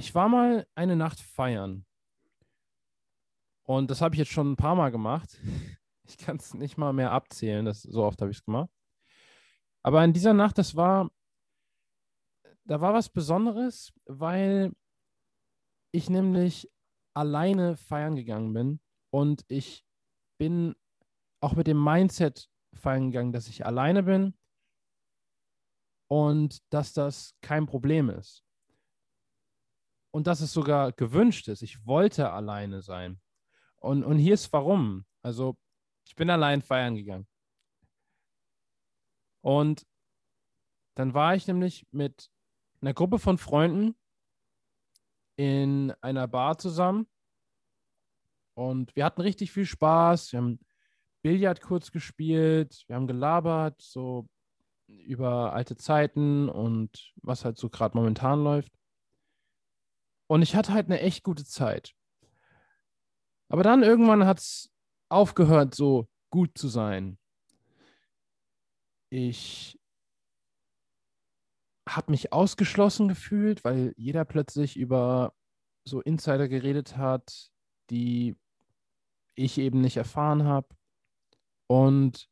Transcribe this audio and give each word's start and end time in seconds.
ich 0.00 0.14
war 0.14 0.30
mal 0.30 0.66
eine 0.74 0.96
Nacht 0.96 1.20
feiern. 1.20 1.84
Und 3.64 3.90
das 3.90 4.00
habe 4.00 4.14
ich 4.14 4.18
jetzt 4.18 4.32
schon 4.32 4.52
ein 4.52 4.56
paar 4.56 4.74
Mal 4.74 4.90
gemacht. 4.90 5.38
Ich 6.08 6.18
kann 6.18 6.38
es 6.38 6.54
nicht 6.54 6.76
mal 6.76 6.92
mehr 6.92 7.12
abzählen, 7.12 7.64
das, 7.64 7.82
so 7.82 8.02
oft 8.02 8.20
habe 8.20 8.32
ich 8.32 8.38
es 8.38 8.44
gemacht. 8.44 8.68
Aber 9.84 10.02
in 10.02 10.12
dieser 10.12 10.34
Nacht, 10.34 10.58
das 10.58 10.74
war, 10.74 11.08
da 12.64 12.80
war 12.80 12.92
was 12.92 13.10
Besonderes, 13.10 13.92
weil 14.06 14.72
ich 15.92 16.10
nämlich 16.10 16.68
alleine 17.14 17.76
feiern 17.76 18.16
gegangen 18.16 18.52
bin 18.52 18.80
und 19.10 19.44
ich 19.46 19.86
bin 20.36 20.74
auch 21.40 21.54
mit 21.54 21.68
dem 21.68 21.80
Mindset 21.80 22.50
feiern 22.74 23.12
gegangen, 23.12 23.32
dass 23.32 23.46
ich 23.46 23.64
alleine 23.64 24.02
bin 24.02 24.34
und 26.08 26.58
dass 26.70 26.92
das 26.92 27.36
kein 27.40 27.66
Problem 27.66 28.10
ist. 28.10 28.42
Und 30.12 30.26
dass 30.26 30.40
es 30.40 30.52
sogar 30.52 30.92
gewünscht 30.92 31.48
ist. 31.48 31.62
Ich 31.62 31.86
wollte 31.86 32.32
alleine 32.32 32.82
sein. 32.82 33.20
Und, 33.76 34.04
und 34.04 34.18
hier 34.18 34.34
ist 34.34 34.52
warum. 34.52 35.04
Also, 35.22 35.56
ich 36.06 36.16
bin 36.16 36.30
allein 36.30 36.62
feiern 36.62 36.96
gegangen. 36.96 37.28
Und 39.42 39.86
dann 40.96 41.14
war 41.14 41.34
ich 41.34 41.46
nämlich 41.46 41.86
mit 41.92 42.28
einer 42.80 42.92
Gruppe 42.92 43.18
von 43.18 43.38
Freunden 43.38 43.94
in 45.36 45.92
einer 46.00 46.28
Bar 46.28 46.58
zusammen. 46.58 47.08
Und 48.54 48.94
wir 48.96 49.04
hatten 49.04 49.22
richtig 49.22 49.52
viel 49.52 49.64
Spaß. 49.64 50.32
Wir 50.32 50.38
haben 50.40 50.60
Billard 51.22 51.60
kurz 51.60 51.90
gespielt, 51.90 52.84
wir 52.86 52.96
haben 52.96 53.06
gelabert, 53.06 53.80
so 53.80 54.26
über 54.86 55.52
alte 55.52 55.76
Zeiten 55.76 56.48
und 56.48 57.12
was 57.16 57.44
halt 57.44 57.58
so 57.58 57.68
gerade 57.68 57.96
momentan 57.96 58.42
läuft. 58.42 58.72
Und 60.30 60.42
ich 60.42 60.54
hatte 60.54 60.72
halt 60.72 60.86
eine 60.86 61.00
echt 61.00 61.24
gute 61.24 61.44
Zeit. 61.44 61.92
Aber 63.48 63.64
dann 63.64 63.82
irgendwann 63.82 64.26
hat 64.26 64.38
es 64.38 64.70
aufgehört, 65.08 65.74
so 65.74 66.08
gut 66.30 66.56
zu 66.56 66.68
sein. 66.68 67.18
Ich 69.08 69.76
habe 71.88 72.12
mich 72.12 72.32
ausgeschlossen 72.32 73.08
gefühlt, 73.08 73.64
weil 73.64 73.92
jeder 73.96 74.24
plötzlich 74.24 74.76
über 74.76 75.34
so 75.82 76.00
Insider 76.00 76.46
geredet 76.46 76.96
hat, 76.96 77.50
die 77.90 78.36
ich 79.34 79.58
eben 79.58 79.80
nicht 79.80 79.96
erfahren 79.96 80.44
habe. 80.44 80.68
Und 81.66 82.30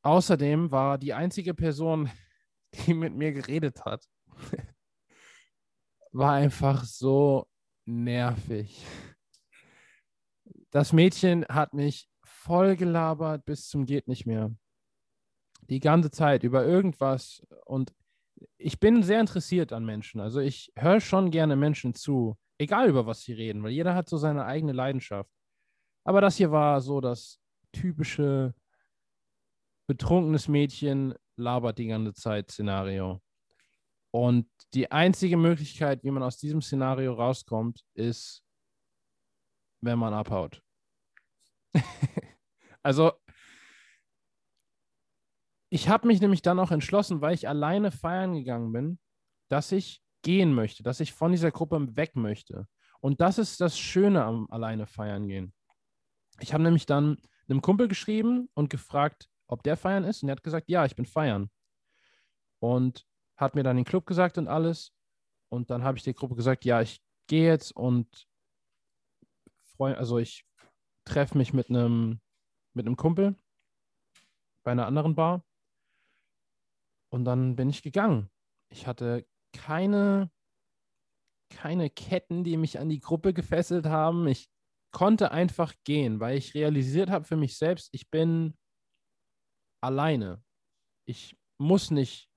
außerdem 0.00 0.70
war 0.70 0.96
die 0.96 1.12
einzige 1.12 1.52
Person, 1.52 2.10
die 2.86 2.94
mit 2.94 3.14
mir 3.14 3.32
geredet 3.32 3.84
hat, 3.84 4.08
war 6.16 6.32
einfach 6.32 6.84
so 6.84 7.46
nervig. 7.84 8.84
Das 10.70 10.92
Mädchen 10.92 11.44
hat 11.48 11.74
mich 11.74 12.08
voll 12.24 12.76
gelabert 12.76 13.44
bis 13.44 13.68
zum 13.68 13.84
geht 13.84 14.08
nicht 14.08 14.26
mehr. 14.26 14.50
Die 15.68 15.80
ganze 15.80 16.10
Zeit 16.10 16.42
über 16.42 16.64
irgendwas 16.64 17.46
und 17.66 17.94
ich 18.56 18.80
bin 18.80 19.02
sehr 19.02 19.20
interessiert 19.20 19.72
an 19.72 19.84
Menschen. 19.84 20.20
Also 20.20 20.40
ich 20.40 20.72
höre 20.76 21.00
schon 21.00 21.30
gerne 21.30 21.56
Menschen 21.56 21.94
zu, 21.94 22.36
egal 22.58 22.88
über 22.88 23.06
was 23.06 23.22
sie 23.22 23.32
reden, 23.32 23.62
weil 23.62 23.72
jeder 23.72 23.94
hat 23.94 24.08
so 24.08 24.16
seine 24.16 24.44
eigene 24.44 24.72
Leidenschaft. 24.72 25.30
Aber 26.04 26.20
das 26.20 26.36
hier 26.36 26.50
war 26.50 26.80
so 26.80 27.00
das 27.00 27.40
typische 27.72 28.54
betrunkenes 29.86 30.48
Mädchen 30.48 31.14
labert 31.36 31.78
die 31.78 31.88
ganze 31.88 32.14
Zeit 32.14 32.50
Szenario. 32.50 33.20
Und 34.16 34.48
die 34.72 34.90
einzige 34.90 35.36
Möglichkeit, 35.36 36.02
wie 36.02 36.10
man 36.10 36.22
aus 36.22 36.38
diesem 36.38 36.62
Szenario 36.62 37.12
rauskommt, 37.12 37.84
ist, 37.92 38.42
wenn 39.82 39.98
man 39.98 40.14
abhaut. 40.14 40.62
also 42.82 43.12
ich 45.68 45.90
habe 45.90 46.06
mich 46.06 46.22
nämlich 46.22 46.40
dann 46.40 46.58
auch 46.58 46.70
entschlossen, 46.70 47.20
weil 47.20 47.34
ich 47.34 47.46
alleine 47.46 47.90
feiern 47.90 48.32
gegangen 48.32 48.72
bin, 48.72 48.98
dass 49.50 49.70
ich 49.70 50.02
gehen 50.22 50.54
möchte, 50.54 50.82
dass 50.82 51.00
ich 51.00 51.12
von 51.12 51.32
dieser 51.32 51.50
Gruppe 51.50 51.94
weg 51.94 52.16
möchte. 52.16 52.66
Und 53.00 53.20
das 53.20 53.36
ist 53.36 53.60
das 53.60 53.78
Schöne 53.78 54.24
am 54.24 54.48
alleine 54.50 54.86
feiern 54.86 55.28
gehen. 55.28 55.52
Ich 56.40 56.54
habe 56.54 56.64
nämlich 56.64 56.86
dann 56.86 57.18
einem 57.50 57.60
Kumpel 57.60 57.86
geschrieben 57.86 58.48
und 58.54 58.70
gefragt, 58.70 59.28
ob 59.46 59.62
der 59.62 59.76
feiern 59.76 60.04
ist. 60.04 60.22
Und 60.22 60.30
er 60.30 60.36
hat 60.36 60.42
gesagt, 60.42 60.70
ja, 60.70 60.86
ich 60.86 60.96
bin 60.96 61.04
feiern. 61.04 61.50
Und 62.60 63.06
hat 63.36 63.54
mir 63.54 63.62
dann 63.62 63.76
den 63.76 63.84
Club 63.84 64.06
gesagt 64.06 64.38
und 64.38 64.48
alles. 64.48 64.92
Und 65.48 65.70
dann 65.70 65.84
habe 65.84 65.98
ich 65.98 66.04
der 66.04 66.14
Gruppe 66.14 66.34
gesagt, 66.34 66.64
ja, 66.64 66.80
ich 66.80 67.00
gehe 67.28 67.46
jetzt 67.46 67.74
und 67.74 68.28
freue, 69.76 69.96
also 69.96 70.18
ich 70.18 70.44
treffe 71.04 71.38
mich 71.38 71.52
mit 71.52 71.70
einem 71.70 72.20
mit 72.76 72.86
einem 72.86 72.96
Kumpel 72.96 73.34
bei 74.62 74.72
einer 74.72 74.86
anderen 74.86 75.14
Bar. 75.14 75.44
Und 77.10 77.24
dann 77.24 77.56
bin 77.56 77.70
ich 77.70 77.82
gegangen. 77.82 78.30
Ich 78.68 78.86
hatte 78.86 79.26
keine, 79.52 80.30
keine 81.48 81.88
Ketten, 81.88 82.44
die 82.44 82.56
mich 82.56 82.78
an 82.78 82.90
die 82.90 83.00
Gruppe 83.00 83.32
gefesselt 83.32 83.86
haben. 83.86 84.26
Ich 84.28 84.50
konnte 84.92 85.30
einfach 85.30 85.72
gehen, 85.84 86.20
weil 86.20 86.36
ich 86.36 86.54
realisiert 86.54 87.10
habe 87.10 87.24
für 87.24 87.36
mich 87.36 87.56
selbst, 87.56 87.88
ich 87.92 88.10
bin 88.10 88.54
alleine. 89.80 90.44
Ich 91.06 91.38
muss 91.58 91.90
nicht 91.90 92.28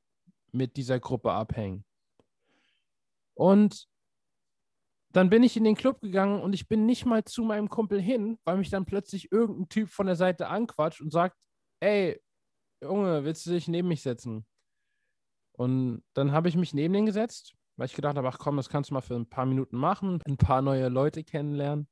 mit 0.54 0.78
dieser 0.78 1.00
Gruppe 1.00 1.32
abhängen. 1.32 1.86
Und 3.36 3.88
dann 5.12 5.30
bin 5.30 5.44
ich 5.44 5.58
in 5.58 5.64
den 5.64 5.76
Club 5.76 6.02
gegangen 6.02 6.42
und 6.42 6.54
ich 6.54 6.68
bin 6.68 6.86
nicht 6.86 7.06
mal 7.06 7.24
zu 7.24 7.44
meinem 7.44 7.70
Kumpel 7.70 8.00
hin, 8.00 8.38
weil 8.46 8.58
mich 8.58 8.70
dann 8.70 8.86
plötzlich 8.86 9.32
irgendein 9.32 9.70
Typ 9.70 9.90
von 9.90 10.06
der 10.06 10.16
Seite 10.16 10.48
anquatscht 10.48 11.02
und 11.02 11.12
sagt, 11.12 11.36
ey, 11.80 12.22
Junge, 12.82 13.24
willst 13.24 13.46
du 13.46 13.52
dich 13.52 13.68
neben 13.68 13.88
mich 13.88 14.02
setzen? 14.02 14.46
Und 15.54 16.04
dann 16.14 16.32
habe 16.32 16.48
ich 16.48 16.56
mich 16.56 16.74
neben 16.74 16.94
den 16.94 17.06
gesetzt, 17.06 17.56
weil 17.76 17.88
ich 17.88 17.96
gedacht 17.96 18.18
habe, 18.18 18.28
ach 18.28 18.38
komm, 18.38 18.56
das 18.58 18.70
kannst 18.70 18.92
du 18.92 18.94
mal 18.94 19.02
für 19.02 19.16
ein 19.16 19.30
paar 19.30 19.46
Minuten 19.46 19.78
machen, 19.78 20.22
ein 20.26 20.38
paar 20.38 20.62
neue 20.62 20.90
Leute 20.90 21.24
kennenlernen. 21.24 21.88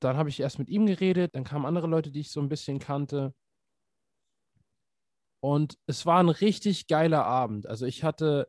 Dann 0.00 0.16
habe 0.16 0.30
ich 0.30 0.40
erst 0.40 0.58
mit 0.58 0.68
ihm 0.68 0.86
geredet, 0.86 1.36
dann 1.36 1.44
kamen 1.44 1.66
andere 1.66 1.86
Leute, 1.86 2.10
die 2.10 2.20
ich 2.20 2.32
so 2.32 2.40
ein 2.40 2.48
bisschen 2.48 2.80
kannte. 2.80 3.34
Und 5.42 5.76
es 5.86 6.06
war 6.06 6.22
ein 6.22 6.28
richtig 6.28 6.86
geiler 6.86 7.24
Abend. 7.24 7.66
Also 7.66 7.84
ich 7.84 8.04
hatte, 8.04 8.48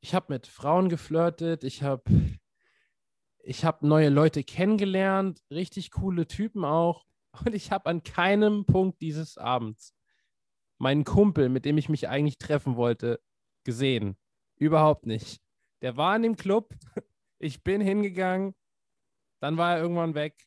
ich 0.00 0.14
habe 0.14 0.34
mit 0.34 0.46
Frauen 0.46 0.90
geflirtet, 0.90 1.64
ich 1.64 1.82
habe 1.82 2.02
ich 3.46 3.64
habe 3.64 3.86
neue 3.86 4.08
Leute 4.08 4.42
kennengelernt, 4.42 5.42
richtig 5.50 5.90
coole 5.90 6.26
Typen 6.26 6.64
auch. 6.64 7.04
Und 7.44 7.54
ich 7.54 7.72
habe 7.72 7.90
an 7.90 8.02
keinem 8.02 8.64
Punkt 8.64 9.00
dieses 9.00 9.38
Abends 9.38 9.94
meinen 10.78 11.04
Kumpel, 11.04 11.48
mit 11.48 11.64
dem 11.64 11.78
ich 11.78 11.88
mich 11.88 12.08
eigentlich 12.08 12.38
treffen 12.38 12.76
wollte, 12.76 13.20
gesehen. 13.64 14.18
Überhaupt 14.56 15.06
nicht. 15.06 15.40
Der 15.82 15.96
war 15.96 16.14
in 16.16 16.22
dem 16.22 16.36
Club. 16.36 16.74
Ich 17.40 17.62
bin 17.62 17.82
hingegangen. 17.82 18.54
Dann 19.40 19.58
war 19.58 19.74
er 19.74 19.82
irgendwann 19.82 20.14
weg. 20.14 20.46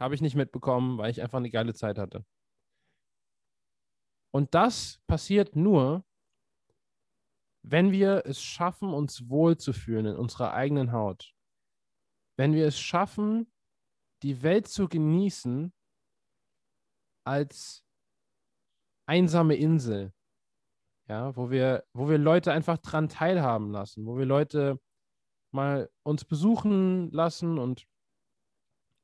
Habe 0.00 0.16
ich 0.16 0.20
nicht 0.20 0.34
mitbekommen, 0.34 0.98
weil 0.98 1.12
ich 1.12 1.22
einfach 1.22 1.38
eine 1.38 1.50
geile 1.50 1.74
Zeit 1.74 1.96
hatte. 1.96 2.24
Und 4.36 4.54
das 4.54 5.00
passiert 5.06 5.56
nur, 5.56 6.04
wenn 7.62 7.90
wir 7.90 8.26
es 8.26 8.42
schaffen, 8.42 8.92
uns 8.92 9.30
wohlzufühlen 9.30 10.04
in 10.04 10.16
unserer 10.16 10.52
eigenen 10.52 10.92
Haut. 10.92 11.34
Wenn 12.36 12.52
wir 12.52 12.66
es 12.66 12.78
schaffen, 12.78 13.50
die 14.22 14.42
Welt 14.42 14.68
zu 14.68 14.88
genießen 14.88 15.72
als 17.24 17.82
einsame 19.06 19.56
Insel, 19.56 20.12
ja, 21.08 21.34
wo 21.34 21.50
wir, 21.50 21.86
wo 21.94 22.10
wir 22.10 22.18
Leute 22.18 22.52
einfach 22.52 22.76
dran 22.76 23.08
teilhaben 23.08 23.72
lassen, 23.72 24.04
wo 24.04 24.18
wir 24.18 24.26
Leute 24.26 24.78
mal 25.50 25.88
uns 26.02 26.26
besuchen 26.26 27.10
lassen 27.10 27.56
und, 27.58 27.86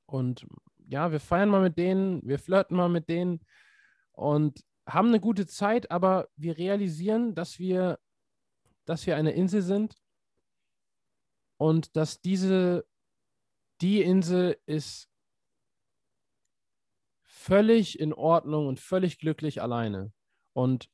und 0.04 0.46
ja, 0.76 1.10
wir 1.10 1.20
feiern 1.20 1.48
mal 1.48 1.62
mit 1.62 1.78
denen, 1.78 2.20
wir 2.22 2.38
flirten 2.38 2.76
mal 2.76 2.90
mit 2.90 3.08
denen 3.08 3.40
und 4.12 4.62
haben 4.88 5.08
eine 5.08 5.20
gute 5.20 5.46
Zeit, 5.46 5.90
aber 5.90 6.28
wir 6.36 6.58
realisieren, 6.58 7.34
dass 7.34 7.58
wir, 7.58 7.98
dass 8.84 9.06
wir 9.06 9.16
eine 9.16 9.32
Insel 9.32 9.62
sind 9.62 9.96
und 11.58 11.96
dass 11.96 12.20
diese, 12.20 12.84
die 13.80 14.02
Insel 14.02 14.58
ist 14.66 15.08
völlig 17.22 17.98
in 17.98 18.12
Ordnung 18.12 18.68
und 18.68 18.80
völlig 18.80 19.18
glücklich 19.18 19.62
alleine. 19.62 20.12
Und 20.54 20.88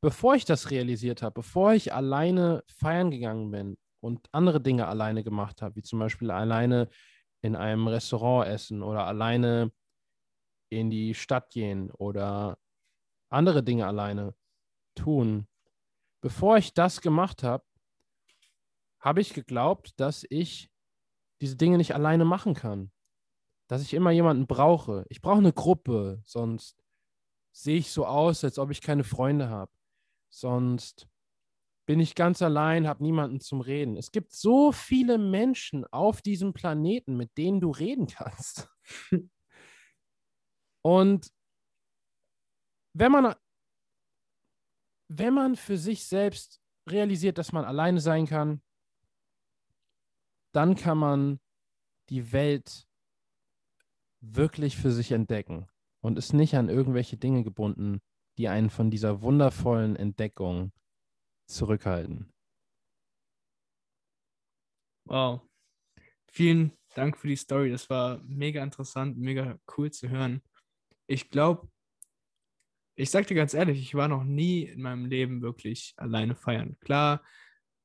bevor 0.00 0.34
ich 0.34 0.44
das 0.44 0.70
realisiert 0.70 1.22
habe, 1.22 1.34
bevor 1.34 1.72
ich 1.72 1.92
alleine 1.92 2.62
feiern 2.66 3.10
gegangen 3.10 3.50
bin 3.50 3.78
und 4.00 4.28
andere 4.32 4.60
Dinge 4.60 4.86
alleine 4.86 5.24
gemacht 5.24 5.62
habe, 5.62 5.76
wie 5.76 5.82
zum 5.82 5.98
Beispiel 5.98 6.30
alleine 6.30 6.88
in 7.42 7.56
einem 7.56 7.88
Restaurant 7.88 8.48
essen 8.48 8.82
oder 8.82 9.06
alleine 9.06 9.72
in 10.70 10.90
die 10.90 11.14
Stadt 11.14 11.50
gehen 11.50 11.90
oder 11.90 12.58
andere 13.30 13.62
Dinge 13.62 13.86
alleine 13.86 14.34
tun. 14.94 15.46
Bevor 16.20 16.58
ich 16.58 16.74
das 16.74 17.00
gemacht 17.00 17.42
habe, 17.42 17.64
habe 19.00 19.20
ich 19.20 19.32
geglaubt, 19.32 19.98
dass 19.98 20.26
ich 20.28 20.70
diese 21.40 21.56
Dinge 21.56 21.78
nicht 21.78 21.94
alleine 21.94 22.24
machen 22.24 22.54
kann. 22.54 22.92
Dass 23.68 23.82
ich 23.82 23.94
immer 23.94 24.10
jemanden 24.10 24.46
brauche. 24.46 25.06
Ich 25.08 25.22
brauche 25.22 25.38
eine 25.38 25.52
Gruppe, 25.52 26.22
sonst 26.26 26.82
sehe 27.52 27.78
ich 27.78 27.90
so 27.90 28.04
aus, 28.04 28.44
als 28.44 28.58
ob 28.58 28.70
ich 28.70 28.82
keine 28.82 29.04
Freunde 29.04 29.48
habe. 29.48 29.72
Sonst 30.28 31.08
bin 31.86 31.98
ich 31.98 32.14
ganz 32.14 32.42
allein, 32.42 32.86
habe 32.86 33.02
niemanden 33.02 33.40
zum 33.40 33.60
Reden. 33.60 33.96
Es 33.96 34.12
gibt 34.12 34.32
so 34.32 34.70
viele 34.70 35.18
Menschen 35.18 35.84
auf 35.86 36.22
diesem 36.22 36.52
Planeten, 36.52 37.16
mit 37.16 37.36
denen 37.36 37.60
du 37.60 37.70
reden 37.70 38.06
kannst. 38.06 38.68
Und 40.82 41.32
wenn 42.92 43.12
man, 43.12 43.34
wenn 45.08 45.34
man 45.34 45.56
für 45.56 45.76
sich 45.76 46.06
selbst 46.06 46.60
realisiert, 46.88 47.38
dass 47.38 47.52
man 47.52 47.64
alleine 47.64 48.00
sein 48.00 48.26
kann, 48.26 48.62
dann 50.52 50.74
kann 50.74 50.98
man 50.98 51.40
die 52.08 52.32
Welt 52.32 52.88
wirklich 54.20 54.76
für 54.76 54.90
sich 54.90 55.12
entdecken 55.12 55.68
und 56.02 56.18
ist 56.18 56.32
nicht 56.32 56.54
an 56.54 56.68
irgendwelche 56.68 57.16
Dinge 57.16 57.44
gebunden, 57.44 58.00
die 58.38 58.48
einen 58.48 58.70
von 58.70 58.90
dieser 58.90 59.22
wundervollen 59.22 59.96
Entdeckung 59.96 60.72
zurückhalten. 61.46 62.32
Wow. 65.04 65.42
Vielen 66.32 66.72
Dank 66.94 67.16
für 67.16 67.28
die 67.28 67.36
Story. 67.36 67.70
Das 67.70 67.90
war 67.90 68.18
mega 68.22 68.62
interessant, 68.62 69.18
mega 69.18 69.58
cool 69.76 69.90
zu 69.90 70.08
hören. 70.08 70.42
Ich 71.06 71.28
glaube, 71.30 71.68
ich 73.00 73.10
sag 73.10 73.26
dir 73.26 73.34
ganz 73.34 73.54
ehrlich, 73.54 73.80
ich 73.80 73.94
war 73.94 74.08
noch 74.08 74.24
nie 74.24 74.64
in 74.64 74.82
meinem 74.82 75.06
Leben 75.06 75.40
wirklich 75.40 75.94
alleine 75.96 76.34
feiern. 76.34 76.76
Klar, 76.80 77.24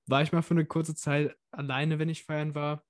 war 0.08 0.22
ich 0.22 0.34
mal 0.34 0.42
für 0.42 0.54
eine 0.54 0.66
kurze 0.66 0.94
Zeit 0.94 1.36
alleine, 1.52 2.00
wenn 2.00 2.10
ich 2.10 2.26
feiern 2.26 2.54
war, 2.54 2.86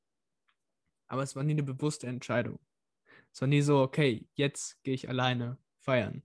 aber 1.08 1.22
es 1.22 1.36
war 1.36 1.44
nie 1.44 1.54
eine 1.54 1.64
bewusste 1.64 2.08
Entscheidung. 2.08 2.60
Es 3.32 3.42
war 3.42 3.48
nie 3.48 3.62
so, 3.62 3.80
okay, 3.82 4.28
jetzt 4.34 4.82
gehe 4.84 4.96
ich 4.96 5.08
alleine 5.08 5.60
feiern. 5.82 6.24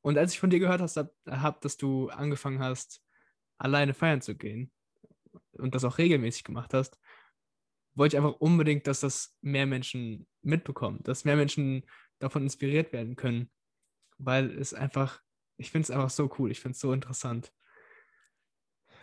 Und 0.00 0.18
als 0.18 0.32
ich 0.32 0.40
von 0.40 0.50
dir 0.50 0.58
gehört 0.58 0.80
habe, 0.80 1.14
hab, 1.28 1.60
dass 1.60 1.76
du 1.76 2.08
angefangen 2.08 2.58
hast, 2.58 3.00
alleine 3.56 3.94
feiern 3.94 4.22
zu 4.22 4.34
gehen 4.34 4.72
und 5.52 5.76
das 5.76 5.84
auch 5.84 5.98
regelmäßig 5.98 6.42
gemacht 6.42 6.74
hast, 6.74 6.98
wollte 7.94 8.16
ich 8.16 8.22
einfach 8.22 8.40
unbedingt, 8.40 8.86
dass 8.86 9.00
das 9.00 9.36
mehr 9.42 9.66
Menschen 9.66 10.26
mitbekommen, 10.42 11.00
dass 11.04 11.24
mehr 11.24 11.36
Menschen 11.36 11.86
davon 12.18 12.42
inspiriert 12.42 12.92
werden 12.92 13.14
können, 13.14 13.50
weil 14.20 14.50
es 14.58 14.74
einfach, 14.74 15.22
ich 15.56 15.70
finde 15.70 15.84
es 15.84 15.90
einfach 15.90 16.10
so 16.10 16.30
cool, 16.38 16.50
ich 16.50 16.60
finde 16.60 16.74
es 16.74 16.80
so 16.80 16.92
interessant. 16.92 17.52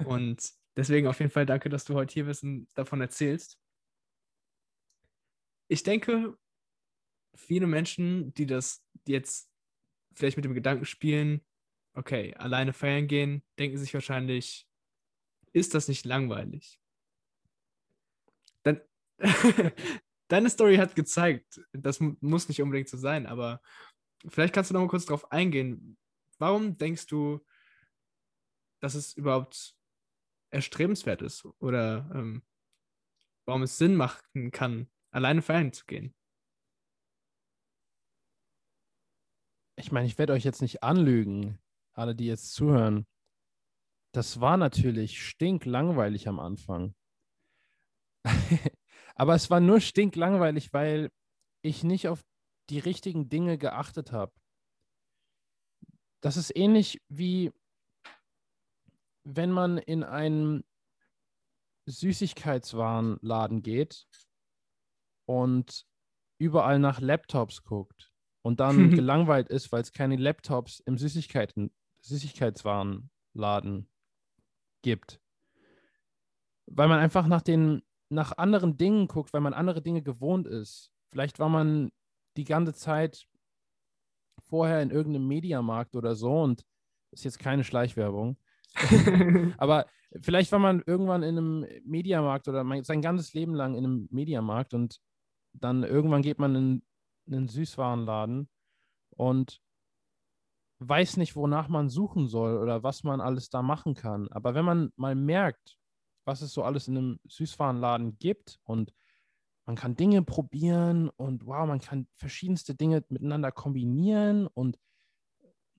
Und 0.06 0.52
deswegen 0.75 1.08
auf 1.08 1.19
jeden 1.19 1.31
Fall 1.31 1.46
danke, 1.46 1.69
dass 1.69 1.86
du 1.86 1.96
heute 1.96 2.14
hier 2.14 2.25
bist 2.25 2.44
und 2.44 2.68
davon 2.75 3.02
erzählst. 3.02 3.60
Ich 5.68 5.84
denke, 5.84 6.38
viele 7.36 7.68
Menschen, 7.68 8.34
die 8.36 8.46
das 8.46 8.86
jetzt 9.08 9.50
vielleicht 10.14 10.38
mit 10.38 10.46
dem 10.46 10.54
Gedanken 10.54 10.86
spielen, 10.86 11.46
okay, 11.94 12.34
alleine 12.36 12.74
feiern 12.74 13.08
gehen, 13.08 13.44
denken 13.60 13.78
sich 13.78 13.94
wahrscheinlich, 13.94 14.68
ist 15.54 15.74
das 15.74 15.88
nicht 15.88 16.06
langweilig? 16.06 16.80
Dann, 18.64 18.81
deine 20.28 20.50
Story 20.50 20.78
hat 20.78 20.96
gezeigt, 20.96 21.60
das 21.74 22.00
muss 22.00 22.48
nicht 22.48 22.62
unbedingt 22.62 22.90
so 22.90 22.98
sein, 22.98 23.25
aber 23.25 23.62
vielleicht 24.28 24.54
kannst 24.54 24.69
du 24.69 24.74
noch 24.74 24.81
mal 24.81 24.88
kurz 24.88 25.06
darauf 25.06 25.31
eingehen. 25.31 25.98
Warum 26.40 26.78
denkst 26.78 27.08
du, 27.08 27.46
dass 28.80 28.96
es 28.96 29.14
überhaupt 29.14 29.75
erstrebenswert 30.50 31.22
ist 31.22 31.46
oder 31.60 32.10
ähm, 32.14 32.44
warum 33.46 33.64
es 33.64 33.78
Sinn 33.78 33.96
machen 33.96 34.52
kann, 34.52 34.88
alleine 35.12 35.42
feiern 35.42 35.74
zu 35.74 35.86
gehen? 35.86 36.14
Ich 39.80 39.92
meine, 39.92 40.08
ich 40.08 40.18
werde 40.18 40.34
euch 40.34 40.44
jetzt 40.44 40.62
nicht 40.62 40.84
anlügen 40.84 41.60
alle, 41.94 42.16
die 42.16 42.28
jetzt 42.28 42.54
zuhören, 42.54 43.08
das 44.14 44.40
war 44.40 44.58
natürlich 44.58 45.22
stinklangweilig 45.22 46.28
am 46.28 46.40
Anfang. 46.40 46.96
Aber 49.16 49.36
es 49.36 49.50
war 49.50 49.60
nur 49.60 49.80
stinklangweilig, 49.80 50.74
weil 50.74 51.12
ich 51.64 51.84
nicht 51.84 52.08
auf 52.08 52.24
die 52.69 52.80
richtigen 52.80 53.30
Dinge 53.30 53.58
geachtet 53.58 54.12
habe. 54.12 54.34
Das 56.22 56.38
ist 56.38 56.56
ähnlich 56.56 57.02
wie 57.10 57.52
wenn 59.30 59.52
man 59.52 59.78
in 59.78 60.04
einen 60.04 60.64
Süßigkeitswarenladen 61.86 63.62
geht 63.62 64.08
und 65.25 65.86
überall 66.40 66.80
nach 66.80 67.02
Laptops 67.02 67.64
guckt 67.64 68.14
und 68.42 68.60
dann 68.60 68.90
gelangweilt 68.92 69.50
ist, 69.50 69.72
weil 69.72 69.81
es 69.81 69.92
keine 69.92 70.16
Laptops 70.16 70.80
im 70.81 70.98
Süßigkeiten, 70.98 71.74
Süßigkeitswarenladen 72.02 73.90
gibt. 74.81 75.22
Weil 76.68 76.88
man 76.88 77.00
einfach 77.00 77.28
nach 77.28 77.42
den, 77.42 77.84
nach 78.10 78.38
anderen 78.38 78.78
Dingen 78.78 79.08
guckt, 79.08 79.34
weil 79.34 79.42
man 79.42 79.54
andere 79.54 79.81
Dinge 79.81 80.02
gewohnt 80.02 80.48
ist. 80.48 80.92
Vielleicht 81.10 81.40
war 81.40 81.50
man 81.50 81.92
die 82.38 82.45
ganze 82.45 82.74
Zeit 82.74 83.28
vorher 84.44 84.81
in 84.81 84.92
irgendeinem 84.92 85.28
Mediamarkt 85.28 85.95
oder 85.95 86.16
so 86.16 86.42
und 86.42 86.63
ist 87.12 87.25
jetzt 87.25 87.39
keine 87.39 87.63
Schleichwerbung. 87.63 88.38
Aber 89.57 89.86
vielleicht 90.22 90.51
war 90.51 90.60
man 90.60 90.84
irgendwann 90.86 91.24
in 91.24 91.38
einem 91.38 91.66
Mediamarkt 91.84 92.48
oder 92.48 92.66
sein 92.84 93.01
ganzes 93.01 93.34
Leben 93.34 93.54
lang 93.54 93.75
in 93.75 93.86
einem 93.86 94.07
Mediamarkt 94.12 94.74
und 94.74 95.00
dann 95.54 95.84
irgendwann 95.84 96.22
geht 96.22 96.39
man 96.39 96.56
in 96.56 96.84
einen 97.30 97.48
Süßwarenladen 97.48 98.50
und 99.12 99.62
weiß 100.80 101.18
nicht, 101.18 101.36
wonach 101.36 101.68
man 101.68 101.90
suchen 101.90 102.28
soll 102.28 102.57
oder 102.57 102.83
was 102.83 103.04
man 103.04 103.19
alles 103.19 103.50
da 103.50 103.62
machen 103.62 103.95
kann. 103.95 104.28
Aber 104.31 104.54
wenn 104.54 104.66
man 104.66 104.92
mal 104.95 105.16
merkt, 105.16 105.78
was 106.25 106.42
es 106.42 106.54
so 106.54 106.63
alles 106.63 106.88
in 106.88 106.98
einem 106.98 107.19
Süßwarenladen 107.28 108.19
gibt 108.19 108.60
und 108.63 108.94
man 109.68 109.75
kann 109.75 109.96
Dinge 109.96 110.24
probieren 110.24 111.10
und 111.10 111.46
wow, 111.46 111.68
man 111.68 111.80
kann 111.80 112.08
verschiedenste 112.16 112.74
Dinge 112.74 113.04
miteinander 113.10 113.52
kombinieren 113.52 114.48
und 114.48 114.80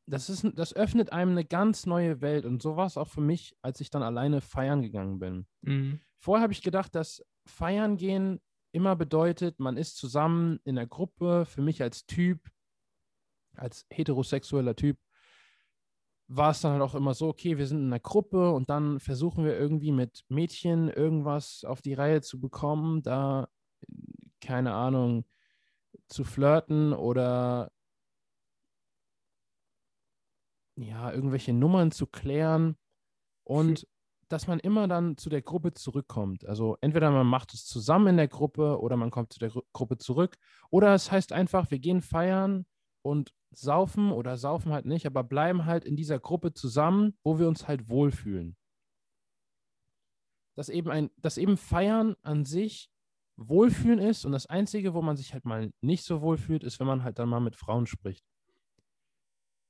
das 0.06 0.30
ist, 0.30 0.46
das 0.54 0.74
öffnet 0.74 1.12
einem 1.12 1.32
eine 1.32 1.44
ganz 1.44 1.86
neue 1.86 2.20
Welt 2.20 2.44
und 2.44 2.62
so 2.62 2.76
war 2.76 2.86
es 2.86 2.96
auch 2.96 3.08
für 3.08 3.20
mich, 3.20 3.56
als 3.62 3.80
ich 3.80 3.90
dann 3.90 4.02
alleine 4.02 4.40
feiern 4.40 4.82
gegangen 4.82 5.18
bin. 5.18 5.46
Mhm. 5.62 6.00
Vorher 6.18 6.42
habe 6.42 6.52
ich 6.52 6.62
gedacht, 6.62 6.94
dass 6.94 7.24
feiern 7.46 7.96
gehen 7.96 8.40
immer 8.72 8.94
bedeutet, 8.94 9.58
man 9.58 9.76
ist 9.76 9.96
zusammen 9.96 10.60
in 10.64 10.76
der 10.76 10.86
Gruppe. 10.86 11.46
Für 11.46 11.62
mich 11.62 11.82
als 11.82 12.06
Typ 12.06 12.50
als 13.56 13.86
heterosexueller 13.90 14.76
Typ 14.76 14.98
war 16.28 16.50
es 16.50 16.60
dann 16.60 16.72
halt 16.72 16.82
auch 16.82 16.94
immer 16.94 17.14
so, 17.14 17.28
okay, 17.28 17.56
wir 17.56 17.66
sind 17.66 17.78
in 17.78 17.86
einer 17.86 18.00
Gruppe 18.00 18.52
und 18.52 18.68
dann 18.68 19.00
versuchen 19.00 19.44
wir 19.44 19.58
irgendwie 19.58 19.92
mit 19.92 20.24
Mädchen 20.28 20.88
irgendwas 20.90 21.64
auf 21.64 21.80
die 21.80 21.94
Reihe 21.94 22.20
zu 22.20 22.38
bekommen, 22.38 23.02
da, 23.02 23.48
keine 24.40 24.74
Ahnung, 24.74 25.24
zu 26.08 26.24
flirten 26.24 26.92
oder 26.92 27.70
ja, 30.76 31.12
irgendwelche 31.12 31.52
Nummern 31.52 31.90
zu 31.90 32.06
klären 32.06 32.76
und 33.44 33.80
hm. 33.80 33.88
dass 34.28 34.46
man 34.46 34.60
immer 34.60 34.86
dann 34.88 35.16
zu 35.16 35.28
der 35.28 35.42
Gruppe 35.42 35.72
zurückkommt. 35.72 36.46
Also 36.46 36.76
entweder 36.80 37.10
man 37.10 37.26
macht 37.26 37.54
es 37.54 37.66
zusammen 37.66 38.08
in 38.08 38.16
der 38.16 38.28
Gruppe 38.28 38.80
oder 38.80 38.96
man 38.96 39.10
kommt 39.10 39.32
zu 39.32 39.38
der 39.38 39.50
Gru 39.50 39.62
Gruppe 39.72 39.98
zurück 39.98 40.36
oder 40.70 40.94
es 40.94 41.10
heißt 41.10 41.32
einfach, 41.32 41.70
wir 41.70 41.78
gehen 41.78 42.00
feiern 42.00 42.66
und 43.02 43.32
saufen 43.50 44.12
oder 44.12 44.36
saufen 44.36 44.72
halt 44.72 44.86
nicht, 44.86 45.06
aber 45.06 45.24
bleiben 45.24 45.64
halt 45.64 45.84
in 45.84 45.96
dieser 45.96 46.18
Gruppe 46.18 46.52
zusammen, 46.52 47.16
wo 47.22 47.38
wir 47.38 47.48
uns 47.48 47.66
halt 47.66 47.88
wohlfühlen. 47.88 48.56
Dass 50.54 50.68
eben 50.68 50.90
ein, 50.90 51.10
dass 51.16 51.38
eben 51.38 51.56
Feiern 51.56 52.16
an 52.22 52.44
sich 52.44 52.90
Wohlfühlen 53.38 54.00
ist 54.00 54.24
und 54.24 54.32
das 54.32 54.46
Einzige, 54.46 54.94
wo 54.94 55.02
man 55.02 55.16
sich 55.16 55.32
halt 55.32 55.44
mal 55.44 55.70
nicht 55.80 56.04
so 56.04 56.20
wohlfühlt, 56.20 56.64
ist, 56.64 56.80
wenn 56.80 56.88
man 56.88 57.04
halt 57.04 57.18
dann 57.18 57.28
mal 57.28 57.40
mit 57.40 57.54
Frauen 57.54 57.86
spricht. 57.86 58.24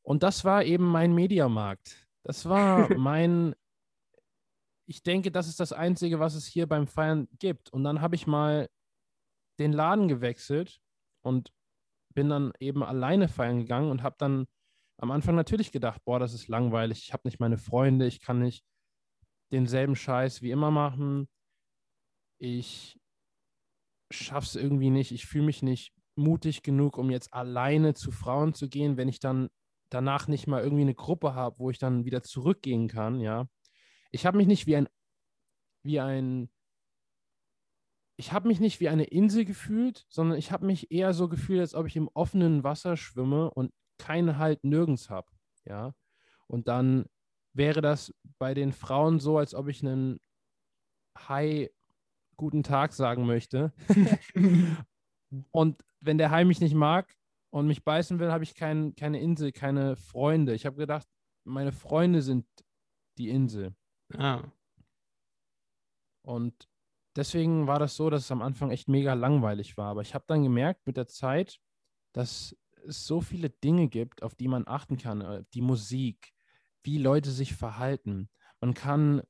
Und 0.02 0.22
das 0.22 0.44
war 0.44 0.64
eben 0.64 0.86
mein 0.86 1.14
Mediamarkt. 1.14 2.08
Das 2.22 2.48
war 2.48 2.88
mein, 2.98 3.54
ich 4.86 5.02
denke, 5.02 5.30
das 5.30 5.48
ist 5.48 5.60
das 5.60 5.74
Einzige, 5.74 6.18
was 6.18 6.34
es 6.34 6.46
hier 6.46 6.66
beim 6.66 6.86
Feiern 6.86 7.28
gibt. 7.38 7.70
Und 7.70 7.84
dann 7.84 8.00
habe 8.00 8.14
ich 8.14 8.26
mal 8.26 8.70
den 9.58 9.72
Laden 9.72 10.08
gewechselt 10.08 10.80
und 11.22 11.52
bin 12.14 12.30
dann 12.30 12.52
eben 12.60 12.82
alleine 12.82 13.28
feiern 13.28 13.58
gegangen 13.58 13.90
und 13.90 14.02
habe 14.02 14.16
dann 14.18 14.46
am 14.96 15.10
Anfang 15.10 15.36
natürlich 15.36 15.72
gedacht, 15.72 16.02
boah, 16.04 16.18
das 16.18 16.32
ist 16.32 16.48
langweilig, 16.48 17.02
ich 17.04 17.12
habe 17.12 17.28
nicht 17.28 17.38
meine 17.38 17.58
Freunde, 17.58 18.06
ich 18.06 18.20
kann 18.20 18.40
nicht 18.40 18.64
denselben 19.52 19.94
Scheiß 19.94 20.42
wie 20.42 20.50
immer 20.50 20.70
machen. 20.70 21.28
Ich 22.40 22.98
schaff's 24.10 24.54
irgendwie 24.56 24.90
nicht, 24.90 25.12
ich 25.12 25.26
fühle 25.26 25.44
mich 25.44 25.62
nicht 25.62 25.92
mutig 26.16 26.62
genug, 26.62 26.98
um 26.98 27.10
jetzt 27.10 27.32
alleine 27.32 27.94
zu 27.94 28.10
Frauen 28.10 28.54
zu 28.54 28.68
gehen, 28.68 28.96
wenn 28.96 29.08
ich 29.08 29.20
dann 29.20 29.48
danach 29.90 30.28
nicht 30.28 30.46
mal 30.46 30.62
irgendwie 30.62 30.82
eine 30.82 30.94
Gruppe 30.94 31.34
habe, 31.34 31.58
wo 31.58 31.70
ich 31.70 31.78
dann 31.78 32.04
wieder 32.04 32.22
zurückgehen 32.22 32.88
kann, 32.88 33.20
ja. 33.20 33.48
Ich 34.10 34.26
habe 34.26 34.36
mich 34.36 34.46
nicht 34.46 34.66
wie 34.66 34.76
ein 34.76 34.88
wie 35.82 36.00
ein 36.00 36.50
ich 38.16 38.32
habe 38.32 38.48
mich 38.48 38.58
nicht 38.58 38.80
wie 38.80 38.88
eine 38.88 39.04
Insel 39.04 39.44
gefühlt, 39.44 40.04
sondern 40.08 40.38
ich 40.38 40.50
habe 40.50 40.66
mich 40.66 40.90
eher 40.90 41.14
so 41.14 41.28
gefühlt, 41.28 41.60
als 41.60 41.74
ob 41.74 41.86
ich 41.86 41.94
im 41.94 42.08
offenen 42.14 42.64
Wasser 42.64 42.96
schwimme 42.96 43.48
und 43.50 43.72
keinen 43.98 44.38
Halt 44.38 44.64
nirgends 44.64 45.08
habe. 45.08 45.30
Ja. 45.64 45.94
Und 46.48 46.66
dann 46.66 47.06
wäre 47.52 47.80
das 47.80 48.12
bei 48.38 48.54
den 48.54 48.72
Frauen 48.72 49.20
so, 49.20 49.38
als 49.38 49.54
ob 49.54 49.68
ich 49.68 49.82
einen 49.82 50.18
Hai 51.16 51.70
guten 52.38 52.62
Tag 52.62 52.94
sagen 52.94 53.26
möchte. 53.26 53.74
und 55.50 55.84
wenn 56.00 56.16
der 56.16 56.30
Hai 56.30 56.44
mich 56.44 56.60
nicht 56.60 56.74
mag 56.74 57.14
und 57.50 57.66
mich 57.66 57.84
beißen 57.84 58.18
will, 58.18 58.32
habe 58.32 58.44
ich 58.44 58.54
kein, 58.54 58.94
keine 58.94 59.20
Insel, 59.20 59.52
keine 59.52 59.96
Freunde. 59.96 60.54
Ich 60.54 60.64
habe 60.64 60.76
gedacht, 60.76 61.06
meine 61.44 61.72
Freunde 61.72 62.22
sind 62.22 62.46
die 63.18 63.28
Insel. 63.28 63.74
Ah. 64.16 64.42
Und 66.22 66.68
deswegen 67.16 67.66
war 67.66 67.78
das 67.78 67.96
so, 67.96 68.08
dass 68.08 68.24
es 68.24 68.30
am 68.30 68.42
Anfang 68.42 68.70
echt 68.70 68.88
mega 68.88 69.14
langweilig 69.14 69.76
war. 69.76 69.90
Aber 69.90 70.02
ich 70.02 70.14
habe 70.14 70.24
dann 70.26 70.42
gemerkt 70.42 70.86
mit 70.86 70.96
der 70.96 71.08
Zeit, 71.08 71.58
dass 72.12 72.56
es 72.86 73.06
so 73.06 73.20
viele 73.20 73.50
Dinge 73.50 73.88
gibt, 73.88 74.22
auf 74.22 74.34
die 74.34 74.48
man 74.48 74.66
achten 74.66 74.96
kann. 74.96 75.20
Äh, 75.20 75.44
die 75.54 75.60
Musik, 75.60 76.32
wie 76.82 76.98
Leute 76.98 77.30
sich 77.30 77.54
verhalten. 77.54 78.30
Man 78.60 78.74
kann 78.74 79.22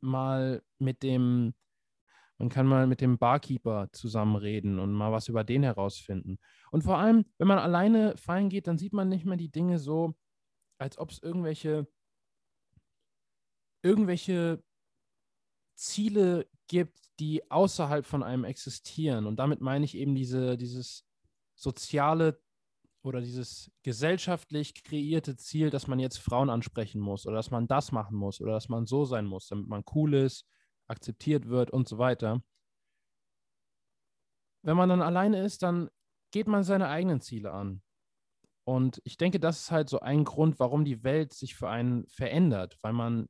mal 0.00 0.62
mit 0.78 1.02
dem, 1.02 1.54
man 2.40 2.48
kann 2.48 2.66
mal 2.66 2.86
mit 2.86 3.02
dem 3.02 3.18
Barkeeper 3.18 3.90
zusammenreden 3.92 4.78
und 4.78 4.94
mal 4.94 5.12
was 5.12 5.28
über 5.28 5.44
den 5.44 5.62
herausfinden. 5.62 6.38
Und 6.70 6.82
vor 6.82 6.96
allem, 6.96 7.26
wenn 7.36 7.46
man 7.46 7.58
alleine 7.58 8.16
feiern 8.16 8.48
geht, 8.48 8.66
dann 8.66 8.78
sieht 8.78 8.94
man 8.94 9.10
nicht 9.10 9.26
mehr 9.26 9.36
die 9.36 9.50
Dinge 9.50 9.78
so, 9.78 10.14
als 10.78 10.96
ob 10.96 11.10
es 11.10 11.22
irgendwelche, 11.22 11.86
irgendwelche 13.82 14.64
Ziele 15.74 16.48
gibt, 16.66 16.98
die 17.20 17.50
außerhalb 17.50 18.06
von 18.06 18.22
einem 18.22 18.44
existieren. 18.44 19.26
Und 19.26 19.36
damit 19.36 19.60
meine 19.60 19.84
ich 19.84 19.94
eben 19.94 20.14
diese, 20.14 20.56
dieses 20.56 21.04
soziale 21.54 22.40
oder 23.02 23.20
dieses 23.20 23.70
gesellschaftlich 23.82 24.82
kreierte 24.82 25.36
Ziel, 25.36 25.68
dass 25.68 25.88
man 25.88 25.98
jetzt 25.98 26.18
Frauen 26.18 26.48
ansprechen 26.48 27.02
muss 27.02 27.26
oder 27.26 27.36
dass 27.36 27.50
man 27.50 27.68
das 27.68 27.92
machen 27.92 28.16
muss 28.16 28.40
oder 28.40 28.52
dass 28.52 28.70
man 28.70 28.86
so 28.86 29.04
sein 29.04 29.26
muss, 29.26 29.48
damit 29.48 29.68
man 29.68 29.84
cool 29.94 30.14
ist, 30.14 30.46
akzeptiert 30.90 31.48
wird 31.48 31.70
und 31.70 31.88
so 31.88 31.98
weiter. 31.98 32.42
Wenn 34.62 34.76
man 34.76 34.88
dann 34.88 35.02
alleine 35.02 35.42
ist, 35.42 35.62
dann 35.62 35.88
geht 36.32 36.46
man 36.46 36.64
seine 36.64 36.88
eigenen 36.88 37.20
Ziele 37.20 37.52
an. 37.52 37.82
Und 38.66 39.00
ich 39.04 39.16
denke, 39.16 39.40
das 39.40 39.60
ist 39.60 39.70
halt 39.70 39.88
so 39.88 40.00
ein 40.00 40.24
Grund, 40.24 40.60
warum 40.60 40.84
die 40.84 41.02
Welt 41.02 41.32
sich 41.32 41.54
für 41.56 41.68
einen 41.68 42.06
verändert, 42.08 42.76
weil 42.82 42.92
man 42.92 43.26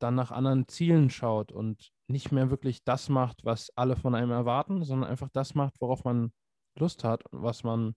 dann 0.00 0.14
nach 0.14 0.30
anderen 0.30 0.68
Zielen 0.68 1.10
schaut 1.10 1.50
und 1.50 1.90
nicht 2.08 2.30
mehr 2.30 2.50
wirklich 2.50 2.84
das 2.84 3.08
macht, 3.08 3.44
was 3.44 3.70
alle 3.76 3.96
von 3.96 4.14
einem 4.14 4.30
erwarten, 4.30 4.84
sondern 4.84 5.10
einfach 5.10 5.28
das 5.32 5.54
macht, 5.54 5.80
worauf 5.80 6.04
man 6.04 6.32
Lust 6.78 7.02
hat 7.04 7.26
und 7.26 7.42
was 7.42 7.64
man 7.64 7.94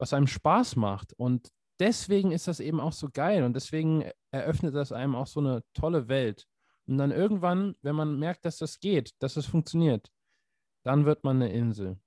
was 0.00 0.12
einem 0.12 0.26
Spaß 0.26 0.76
macht. 0.76 1.12
Und 1.12 1.50
deswegen 1.80 2.32
ist 2.32 2.48
das 2.48 2.60
eben 2.60 2.80
auch 2.80 2.92
so 2.92 3.08
geil 3.12 3.42
und 3.44 3.54
deswegen 3.54 4.10
eröffnet 4.32 4.74
das 4.74 4.92
einem 4.92 5.14
auch 5.14 5.26
so 5.26 5.40
eine 5.40 5.62
tolle 5.74 6.08
Welt. 6.08 6.46
Und 6.88 6.98
dann 6.98 7.10
irgendwann, 7.10 7.76
wenn 7.82 7.94
man 7.94 8.18
merkt, 8.18 8.44
dass 8.46 8.56
das 8.56 8.80
geht, 8.80 9.14
dass 9.20 9.32
es 9.32 9.44
das 9.44 9.46
funktioniert, 9.46 10.10
dann 10.84 11.04
wird 11.04 11.22
man 11.22 11.42
eine 11.42 11.52
Insel. 11.52 12.00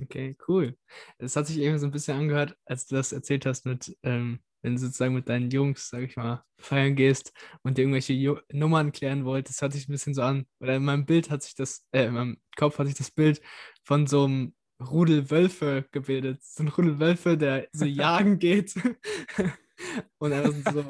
Okay, 0.00 0.36
cool. 0.46 0.76
Es 1.18 1.36
hat 1.36 1.48
sich 1.48 1.58
eben 1.58 1.78
so 1.78 1.86
ein 1.86 1.90
bisschen 1.90 2.16
angehört, 2.16 2.56
als 2.64 2.86
du 2.86 2.94
das 2.94 3.12
erzählt 3.12 3.44
hast 3.46 3.66
mit, 3.66 3.96
ähm, 4.02 4.40
wenn 4.62 4.74
du 4.74 4.80
sozusagen 4.80 5.14
mit 5.14 5.28
deinen 5.28 5.50
Jungs, 5.50 5.88
sag 5.88 6.02
ich 6.02 6.16
mal, 6.16 6.44
feiern 6.58 6.96
gehst 6.96 7.32
und 7.62 7.76
dir 7.76 7.82
irgendwelche 7.82 8.12
jo 8.12 8.38
Nummern 8.52 8.92
klären 8.92 9.24
wolltest, 9.24 9.60
hört 9.60 9.72
sich 9.72 9.88
ein 9.88 9.92
bisschen 9.92 10.14
so 10.14 10.22
an. 10.22 10.46
Oder 10.60 10.76
in 10.76 10.84
meinem 10.84 11.04
Bild 11.04 11.30
hat 11.30 11.42
sich 11.42 11.54
das, 11.54 11.84
äh, 11.92 12.06
in 12.06 12.14
meinem 12.14 12.40
Kopf 12.56 12.78
hat 12.78 12.86
sich 12.86 12.96
das 12.96 13.10
Bild 13.10 13.42
von 13.84 14.06
so 14.06 14.24
einem 14.24 14.54
Rudel 14.80 15.30
Wölfe 15.30 15.86
gebildet. 15.90 16.42
So 16.42 16.62
ein 16.62 16.68
Rudel 16.68 17.00
Wölfe, 17.00 17.36
der 17.36 17.68
so 17.72 17.84
jagen 17.84 18.38
geht 18.38 18.74
und 20.18 20.32
einfach 20.32 20.72
so 20.72 20.84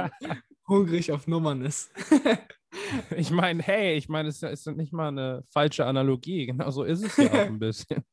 hungrig 0.68 1.12
auf 1.12 1.26
Nummern 1.26 1.62
ist. 1.62 1.90
ich 3.16 3.30
meine, 3.30 3.62
hey, 3.62 3.96
ich 3.96 4.08
meine, 4.08 4.28
es 4.28 4.42
ist 4.42 4.66
nicht 4.68 4.92
mal 4.92 5.08
eine 5.08 5.44
falsche 5.50 5.86
Analogie. 5.86 6.46
Genau 6.46 6.70
so 6.70 6.84
ist 6.84 7.02
es 7.02 7.16
ja 7.16 7.30
auch 7.30 7.46
ein 7.46 7.58
bisschen. 7.58 8.02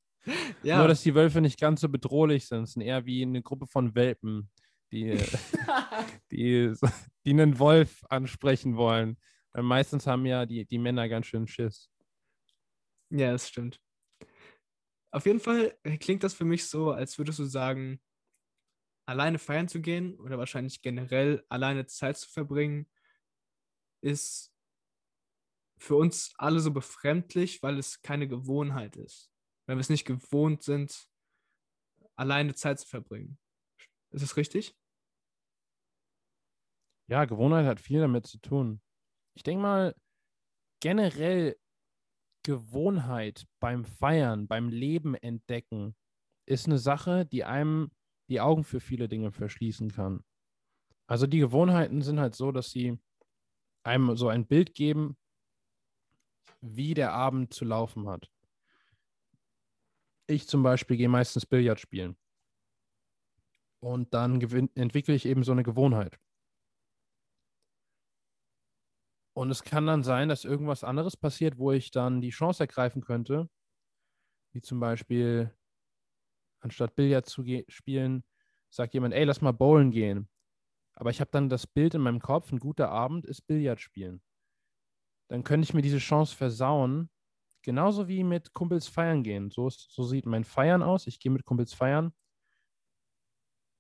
Ja. 0.64 0.80
Nur, 0.80 0.88
dass 0.88 1.04
die 1.04 1.14
Wölfe 1.14 1.40
nicht 1.40 1.60
ganz 1.60 1.82
so 1.82 1.88
bedrohlich 1.88 2.48
sind. 2.48 2.64
Es 2.64 2.74
sind 2.74 2.82
eher 2.82 3.06
wie 3.06 3.22
eine 3.22 3.44
Gruppe 3.44 3.68
von 3.68 3.94
Welpen, 3.94 4.50
die, 4.92 5.16
die, 6.32 6.74
die 7.24 7.30
einen 7.30 7.60
Wolf 7.60 8.04
ansprechen 8.10 8.76
wollen. 8.76 9.18
Weil 9.54 9.62
meistens 9.62 10.08
haben 10.08 10.26
ja 10.26 10.48
die, 10.48 10.66
die 10.66 10.80
Männer 10.80 11.08
ganz 11.10 11.28
schön 11.28 11.46
Schiss. 11.46 11.92
Ja, 13.12 13.34
das 13.34 13.48
stimmt. 13.48 13.80
Auf 15.12 15.28
jeden 15.28 15.40
Fall 15.40 15.78
klingt 16.00 16.24
das 16.24 16.34
für 16.34 16.44
mich 16.44 16.66
so, 16.66 16.90
als 16.90 17.20
würdest 17.20 17.38
du 17.38 17.46
sagen, 17.46 18.02
alleine 19.06 19.38
feiern 19.38 19.68
zu 19.68 19.80
gehen 19.80 20.20
oder 20.20 20.38
wahrscheinlich 20.38 20.82
generell 20.82 21.46
alleine 21.50 21.86
Zeit 21.86 22.18
zu 22.18 22.30
verbringen, 22.30 22.88
ist 24.06 24.54
für 25.78 25.96
uns 25.96 26.34
alle 26.38 26.60
so 26.60 26.72
befremdlich, 26.72 27.62
weil 27.64 27.78
es 27.78 28.02
keine 28.02 28.28
Gewohnheit 28.28 28.96
ist. 28.96 29.32
Weil 29.68 29.78
wir 29.78 29.82
es 29.82 29.90
nicht 29.90 30.06
gewohnt 30.06 30.64
sind, 30.64 31.10
alleine 32.16 32.54
Zeit 32.54 32.80
zu 32.80 32.88
verbringen. 32.88 33.38
Ist 34.12 34.24
das 34.24 34.38
richtig? 34.38 34.78
Ja, 37.10 37.26
Gewohnheit 37.26 37.66
hat 37.66 37.80
viel 37.80 38.00
damit 38.00 38.26
zu 38.26 38.40
tun. 38.40 38.82
Ich 39.36 39.44
denke 39.44 39.62
mal, 39.62 39.96
generell 40.82 41.58
Gewohnheit 42.44 43.48
beim 43.60 43.86
Feiern, 43.86 44.48
beim 44.48 44.70
Leben 44.70 45.16
entdecken, 45.16 45.96
ist 46.48 46.68
eine 46.68 46.78
Sache, 46.78 47.26
die 47.26 47.44
einem 47.44 47.92
die 48.30 48.40
Augen 48.40 48.64
für 48.64 48.80
viele 48.80 49.08
Dinge 49.08 49.32
verschließen 49.32 49.92
kann. 49.92 50.24
Also 51.08 51.28
die 51.28 51.40
Gewohnheiten 51.40 52.02
sind 52.02 52.20
halt 52.20 52.36
so, 52.36 52.52
dass 52.52 52.72
sie 52.72 53.00
einem 53.86 54.16
so 54.18 54.28
ein 54.28 54.46
Bild 54.46 54.74
geben, 54.74 55.18
wie 56.62 56.94
der 56.94 57.14
Abend 57.14 57.54
zu 57.54 57.66
laufen 57.66 58.08
hat. 58.10 58.32
Ich 60.28 60.48
zum 60.48 60.64
Beispiel 60.64 60.98
gehe 60.98 61.10
meistens 61.10 61.46
Billard 61.46 61.80
spielen. 61.80 62.18
Und 63.80 64.14
dann 64.14 64.42
entwickle 64.74 65.14
ich 65.14 65.26
eben 65.26 65.44
so 65.44 65.52
eine 65.52 65.62
Gewohnheit. 65.62 66.20
Und 69.34 69.52
es 69.52 69.64
kann 69.64 69.86
dann 69.86 70.02
sein, 70.02 70.30
dass 70.30 70.46
irgendwas 70.46 70.84
anderes 70.84 71.18
passiert, 71.18 71.58
wo 71.60 71.72
ich 71.72 71.92
dann 71.92 72.22
die 72.22 72.30
Chance 72.30 72.64
ergreifen 72.64 73.04
könnte, 73.04 73.50
wie 74.54 74.62
zum 74.62 74.80
Beispiel, 74.80 75.54
anstatt 76.62 76.96
Billard 76.96 77.26
zu 77.28 77.44
spielen, 77.68 78.24
sagt 78.70 78.94
jemand, 78.94 79.14
ey, 79.14 79.26
lass 79.26 79.42
mal 79.42 79.52
bowlen 79.52 79.92
gehen. 79.92 80.30
Aber 80.96 81.10
ich 81.10 81.20
habe 81.20 81.32
dann 81.32 81.50
das 81.50 81.68
Bild 81.68 81.94
in 81.94 82.02
meinem 82.02 82.22
Kopf, 82.22 82.52
ein 82.52 82.60
guter 82.60 82.90
Abend 82.90 83.26
ist 83.26 83.48
Billard 83.48 83.82
spielen. 83.82 84.22
Dann 85.30 85.44
könnte 85.44 85.66
ich 85.66 85.74
mir 85.74 85.82
diese 85.82 85.98
Chance 85.98 86.36
versauen, 86.36 87.10
genauso 87.64 88.08
wie 88.08 88.24
mit 88.24 88.54
Kumpels 88.54 88.88
feiern 88.88 89.24
gehen. 89.24 89.50
So, 89.50 89.70
so 89.70 90.04
sieht 90.04 90.26
mein 90.26 90.44
Feiern 90.44 90.84
aus. 90.84 91.08
Ich 91.08 91.20
gehe 91.20 91.32
mit 91.32 91.46
Kumpels 91.46 91.74
feiern. 91.74 92.14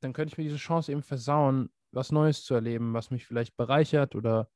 Dann 0.01 0.13
könnte 0.13 0.34
ich 0.34 0.38
mir 0.38 0.43
diese 0.43 0.57
Chance 0.57 0.91
eben 0.91 1.03
versauen, 1.03 1.69
was 1.91 2.12
Neues 2.12 2.43
zu 2.43 2.53
erleben, 2.53 2.93
was 2.93 3.12
mich 3.12 3.25
vielleicht 3.25 3.55
bereichert 3.55 4.15
oder 4.15 4.50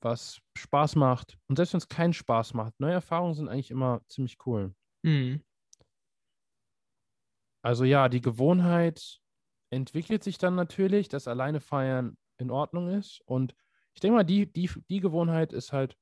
was 0.00 0.40
Spaß 0.56 0.96
macht. 0.96 1.38
Und 1.48 1.56
selbst 1.56 1.74
wenn 1.74 1.78
es 1.78 1.88
keinen 1.88 2.12
Spaß 2.12 2.54
macht, 2.54 2.78
neue 2.78 2.92
Erfahrungen 2.92 3.34
sind 3.34 3.48
eigentlich 3.48 3.70
immer 3.70 4.02
ziemlich 4.08 4.38
cool. 4.46 4.74
Mhm. 5.02 5.42
Also 7.62 7.84
ja, 7.84 8.08
die 8.08 8.20
Gewohnheit 8.20 9.20
entwickelt 9.70 10.24
sich 10.24 10.38
dann 10.38 10.54
natürlich, 10.54 11.08
dass 11.08 11.28
alleine 11.28 11.60
feiern 11.60 12.16
in 12.38 12.50
Ordnung 12.50 12.88
ist. 12.88 13.20
Und 13.26 13.54
ich 13.94 14.00
denke 14.00 14.16
mal, 14.16 14.24
die, 14.24 14.50
die, 14.52 14.70
die 14.88 15.00
Gewohnheit 15.00 15.52
ist 15.52 15.72
halt 15.72 15.96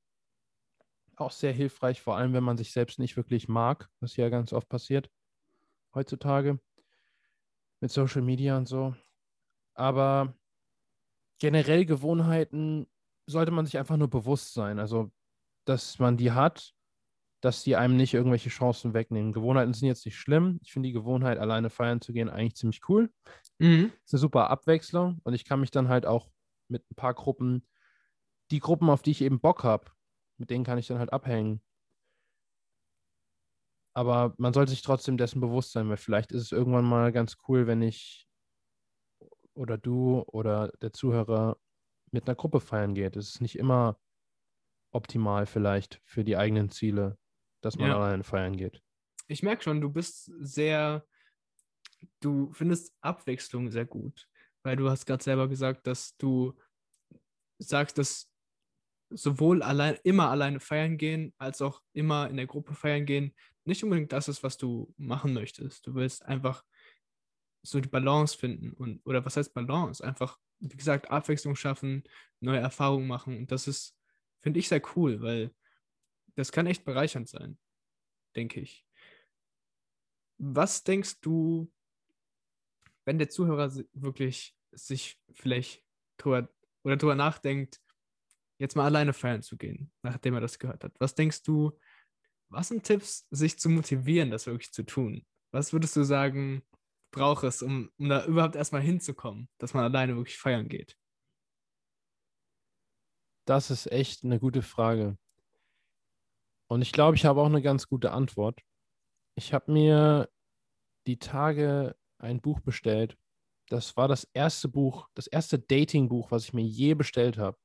auch 1.15 1.31
sehr 1.31 1.51
hilfreich, 1.51 2.01
vor 2.01 2.15
allem 2.15 2.33
wenn 2.33 2.43
man 2.43 2.57
sich 2.57 2.71
selbst 2.71 2.99
nicht 2.99 3.17
wirklich 3.17 3.47
mag, 3.47 3.89
was 3.99 4.15
ja 4.17 4.29
ganz 4.29 4.53
oft 4.53 4.69
passiert 4.69 5.09
heutzutage 5.97 6.59
mit 7.81 7.91
Social 7.91 8.21
Media 8.21 8.57
und 8.57 8.67
so. 8.67 8.95
Aber 9.73 10.33
generell 11.39 11.85
Gewohnheiten 11.85 12.87
sollte 13.25 13.51
man 13.51 13.65
sich 13.65 13.77
einfach 13.77 13.97
nur 13.97 14.09
bewusst 14.09 14.53
sein. 14.53 14.79
Also, 14.79 15.11
dass 15.65 15.99
man 15.99 16.17
die 16.17 16.31
hat, 16.31 16.75
dass 17.47 17.63
die 17.63 17.77
einem 17.77 17.95
nicht 17.95 18.13
irgendwelche 18.13 18.49
Chancen 18.49 18.93
wegnehmen. 18.93 19.31
Gewohnheiten 19.31 19.73
sind 19.73 19.87
jetzt 19.87 20.05
nicht 20.05 20.17
schlimm. 20.17 20.59
Ich 20.61 20.73
finde 20.73 20.87
die 20.87 20.93
Gewohnheit, 20.93 21.37
alleine 21.37 21.69
feiern 21.69 22.01
zu 22.01 22.11
gehen, 22.11 22.27
eigentlich 22.27 22.57
ziemlich 22.57 22.81
cool. 22.89 23.09
Mhm. 23.57 23.93
Ist 24.03 24.13
eine 24.13 24.19
super 24.19 24.49
Abwechslung 24.49 25.21
und 25.23 25.33
ich 25.33 25.45
kann 25.45 25.61
mich 25.61 25.71
dann 25.71 25.87
halt 25.87 26.05
auch 26.05 26.29
mit 26.67 26.83
ein 26.91 26.95
paar 26.95 27.13
Gruppen, 27.13 27.65
die 28.51 28.59
Gruppen, 28.59 28.89
auf 28.89 29.01
die 29.01 29.11
ich 29.11 29.21
eben 29.21 29.39
Bock 29.39 29.63
habe, 29.63 29.85
mit 30.37 30.49
denen 30.49 30.65
kann 30.65 30.77
ich 30.77 30.87
dann 30.87 30.99
halt 30.99 31.13
abhängen. 31.13 31.61
Aber 33.95 34.35
man 34.37 34.51
sollte 34.51 34.71
sich 34.71 34.81
trotzdem 34.81 35.15
dessen 35.15 35.39
bewusst 35.39 35.71
sein, 35.71 35.87
weil 35.87 35.95
vielleicht 35.95 36.33
ist 36.33 36.41
es 36.41 36.51
irgendwann 36.51 36.83
mal 36.83 37.13
ganz 37.13 37.37
cool, 37.47 37.65
wenn 37.65 37.81
ich 37.81 38.27
oder 39.53 39.77
du 39.77 40.23
oder 40.27 40.67
der 40.81 40.91
Zuhörer 40.91 41.57
mit 42.11 42.27
einer 42.27 42.35
Gruppe 42.35 42.59
feiern 42.59 42.93
geht. 42.93 43.15
Es 43.15 43.29
ist 43.29 43.41
nicht 43.41 43.57
immer 43.57 43.97
optimal 44.91 45.45
vielleicht 45.45 46.01
für 46.03 46.25
die 46.25 46.35
eigenen 46.35 46.69
Ziele, 46.69 47.17
dass 47.61 47.77
man 47.77 47.89
Ja. 47.89 47.95
alleine 47.97 48.23
feiern 48.23 48.55
geht. 48.55 48.81
Ich 49.27 49.43
merke 49.43 49.63
schon, 49.63 49.81
du 49.81 49.89
bist 49.89 50.31
sehr, 50.39 51.05
du 52.21 52.51
findest 52.53 52.95
Abwechslung 53.01 53.69
sehr 53.71 53.85
gut, 53.85 54.27
weil 54.63 54.75
du 54.75 54.89
hast 54.89 55.05
gerade 55.05 55.23
selber 55.23 55.47
gesagt, 55.47 55.87
dass 55.87 56.15
du 56.17 56.57
sagst, 57.59 57.97
dass 57.97 58.31
sowohl 59.09 59.63
allein, 59.63 59.97
immer 60.03 60.29
alleine 60.29 60.59
feiern 60.59 60.97
gehen, 60.97 61.33
als 61.37 61.61
auch 61.61 61.81
immer 61.93 62.29
in 62.29 62.37
der 62.37 62.47
Gruppe 62.47 62.73
feiern 62.75 63.05
gehen, 63.05 63.35
nicht 63.65 63.83
unbedingt 63.83 64.11
das 64.11 64.27
ist, 64.27 64.43
was 64.43 64.57
du 64.57 64.93
machen 64.97 65.33
möchtest. 65.33 65.87
Du 65.87 65.95
willst 65.95 66.25
einfach 66.25 66.63
so 67.63 67.79
die 67.79 67.89
Balance 67.89 68.37
finden 68.37 68.73
und, 68.73 69.01
oder 69.05 69.25
was 69.25 69.37
heißt 69.37 69.53
Balance? 69.53 70.03
Einfach, 70.03 70.37
wie 70.59 70.75
gesagt, 70.77 71.09
Abwechslung 71.11 71.55
schaffen, 71.55 72.03
neue 72.39 72.59
Erfahrungen 72.59 73.07
machen 73.07 73.37
und 73.37 73.51
das 73.51 73.67
ist, 73.67 73.97
finde 74.41 74.59
ich 74.59 74.67
sehr 74.67 74.81
cool, 74.95 75.21
weil 75.21 75.53
das 76.37 76.51
kann 76.51 76.67
echt 76.67 76.85
bereichernd 76.85 77.27
sein, 77.27 77.57
denke 78.35 78.61
ich. 78.61 78.85
Was 80.39 80.83
denkst 80.83 81.19
du, 81.21 81.71
wenn 83.05 83.17
der 83.17 83.29
Zuhörer 83.29 83.73
wirklich 83.93 84.55
sich 84.71 85.19
vielleicht 85.33 85.83
drüber 86.17 86.47
oder 86.83 86.95
drüber 86.95 87.15
nachdenkt, 87.15 87.81
jetzt 88.59 88.75
mal 88.75 88.85
alleine 88.85 89.13
feiern 89.13 89.41
zu 89.41 89.57
gehen, 89.57 89.91
nachdem 90.03 90.35
er 90.35 90.41
das 90.41 90.59
gehört 90.59 90.83
hat? 90.83 90.93
Was 90.99 91.15
denkst 91.15 91.41
du, 91.41 91.77
was 92.49 92.67
sind 92.67 92.83
Tipps, 92.83 93.27
sich 93.31 93.57
zu 93.57 93.69
motivieren, 93.69 94.29
das 94.29 94.45
wirklich 94.45 94.71
zu 94.71 94.83
tun? 94.83 95.25
Was 95.51 95.73
würdest 95.73 95.95
du 95.95 96.03
sagen, 96.03 96.61
braucht 97.11 97.45
es, 97.45 97.63
um, 97.63 97.89
um 97.97 98.09
da 98.09 98.25
überhaupt 98.25 98.55
erstmal 98.55 98.81
hinzukommen, 98.81 99.49
dass 99.57 99.73
man 99.73 99.83
alleine 99.83 100.15
wirklich 100.15 100.37
feiern 100.37 100.69
geht? 100.69 100.95
Das 103.45 103.71
ist 103.71 103.91
echt 103.91 104.23
eine 104.23 104.39
gute 104.39 104.61
Frage. 104.61 105.17
Und 106.67 106.81
ich 106.81 106.91
glaube, 106.91 107.15
ich 107.15 107.25
habe 107.25 107.41
auch 107.41 107.45
eine 107.45 107.61
ganz 107.61 107.87
gute 107.87 108.11
Antwort. 108.11 108.61
Ich 109.35 109.53
habe 109.53 109.71
mir 109.71 110.29
die 111.05 111.17
Tage 111.17 111.95
ein 112.19 112.41
Buch 112.41 112.59
bestellt. 112.59 113.17
Das 113.69 113.97
war 113.97 114.07
das 114.07 114.25
erste 114.33 114.67
Buch, 114.67 115.09
das 115.13 115.27
erste 115.27 115.59
Dating-Buch, 115.59 116.31
was 116.31 116.45
ich 116.45 116.53
mir 116.53 116.65
je 116.65 116.93
bestellt 116.93 117.37
habe. 117.37 117.57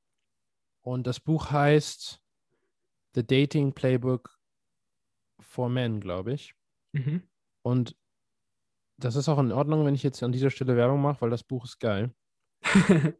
Und 0.81 1.07
das 1.07 1.19
Buch 1.19 1.51
heißt 1.51 2.21
The 3.15 3.25
Dating 3.25 3.73
Playbook 3.73 4.37
for 5.39 5.69
Men, 5.69 5.99
glaube 5.99 6.33
ich. 6.33 6.55
Mhm. 6.93 7.23
Und 7.61 7.95
das 8.97 9.15
ist 9.15 9.29
auch 9.29 9.39
in 9.39 9.51
Ordnung, 9.51 9.85
wenn 9.85 9.95
ich 9.95 10.03
jetzt 10.03 10.21
an 10.23 10.31
dieser 10.31 10.49
Stelle 10.49 10.75
Werbung 10.75 11.01
mache, 11.01 11.21
weil 11.21 11.29
das 11.29 11.43
Buch 11.43 11.65
ist 11.65 11.79
geil. 11.79 12.13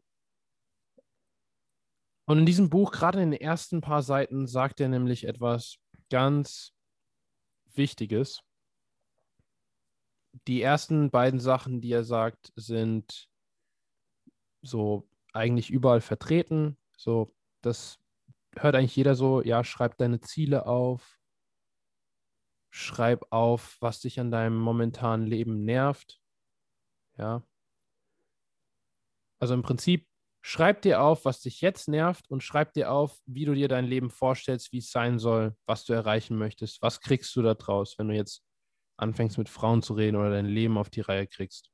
Und 2.26 2.38
in 2.38 2.46
diesem 2.46 2.70
Buch, 2.70 2.90
gerade 2.90 3.22
in 3.22 3.32
den 3.32 3.40
ersten 3.40 3.80
paar 3.80 4.02
Seiten, 4.02 4.46
sagt 4.46 4.80
er 4.80 4.88
nämlich 4.88 5.24
etwas 5.24 5.76
ganz 6.10 6.72
Wichtiges. 7.74 8.40
Die 10.46 10.62
ersten 10.62 11.10
beiden 11.10 11.38
Sachen, 11.38 11.80
die 11.80 11.92
er 11.92 12.04
sagt, 12.04 12.52
sind 12.56 13.28
so 14.62 15.08
eigentlich 15.32 15.70
überall 15.70 16.00
vertreten. 16.00 16.78
So, 16.96 17.34
das 17.60 17.98
hört 18.56 18.74
eigentlich 18.74 18.96
jeder 18.96 19.14
so, 19.14 19.42
ja, 19.42 19.64
schreib 19.64 19.98
deine 19.98 20.20
Ziele 20.20 20.66
auf, 20.66 21.20
schreib 22.70 23.26
auf, 23.30 23.76
was 23.80 24.00
dich 24.00 24.18
an 24.18 24.30
deinem 24.30 24.58
momentanen 24.58 25.26
Leben 25.26 25.64
nervt. 25.64 26.20
Ja. 27.16 27.46
Also 29.38 29.54
im 29.54 29.62
Prinzip 29.62 30.08
schreib 30.46 30.82
dir 30.82 31.00
auf, 31.00 31.24
was 31.24 31.40
dich 31.40 31.62
jetzt 31.62 31.88
nervt 31.88 32.30
und 32.30 32.42
schreib 32.42 32.74
dir 32.74 32.92
auf, 32.92 33.18
wie 33.24 33.46
du 33.46 33.54
dir 33.54 33.66
dein 33.66 33.86
Leben 33.86 34.10
vorstellst, 34.10 34.72
wie 34.72 34.78
es 34.78 34.90
sein 34.90 35.18
soll, 35.18 35.56
was 35.64 35.86
du 35.86 35.94
erreichen 35.94 36.36
möchtest, 36.36 36.82
was 36.82 37.00
kriegst 37.00 37.34
du 37.34 37.40
da 37.40 37.54
draus, 37.54 37.98
wenn 37.98 38.08
du 38.08 38.14
jetzt 38.14 38.42
anfängst 38.98 39.38
mit 39.38 39.48
Frauen 39.48 39.80
zu 39.80 39.94
reden 39.94 40.16
oder 40.16 40.28
dein 40.28 40.44
Leben 40.44 40.76
auf 40.76 40.90
die 40.90 41.00
Reihe 41.00 41.26
kriegst. 41.26 41.70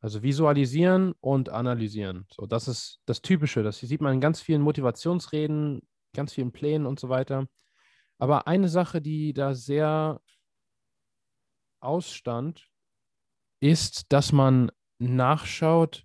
Also 0.00 0.24
visualisieren 0.24 1.14
und 1.20 1.50
analysieren. 1.50 2.26
So, 2.32 2.46
das 2.46 2.66
ist 2.66 3.00
das 3.06 3.22
Typische. 3.22 3.62
Das 3.62 3.78
sieht 3.78 4.00
man 4.00 4.14
in 4.14 4.20
ganz 4.20 4.40
vielen 4.40 4.62
Motivationsreden, 4.62 5.86
ganz 6.16 6.32
vielen 6.32 6.50
Plänen 6.50 6.84
und 6.84 6.98
so 6.98 7.10
weiter. 7.10 7.46
Aber 8.18 8.48
eine 8.48 8.68
Sache, 8.68 9.00
die 9.00 9.32
da 9.32 9.54
sehr 9.54 10.20
ausstand, 11.80 12.68
ist, 13.60 14.12
dass 14.12 14.32
man 14.32 14.72
nachschaut, 14.98 16.04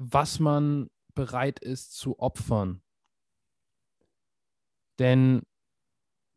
was 0.00 0.40
man 0.40 0.88
bereit 1.14 1.60
ist 1.60 1.92
zu 1.92 2.18
opfern. 2.18 2.82
Denn 4.98 5.42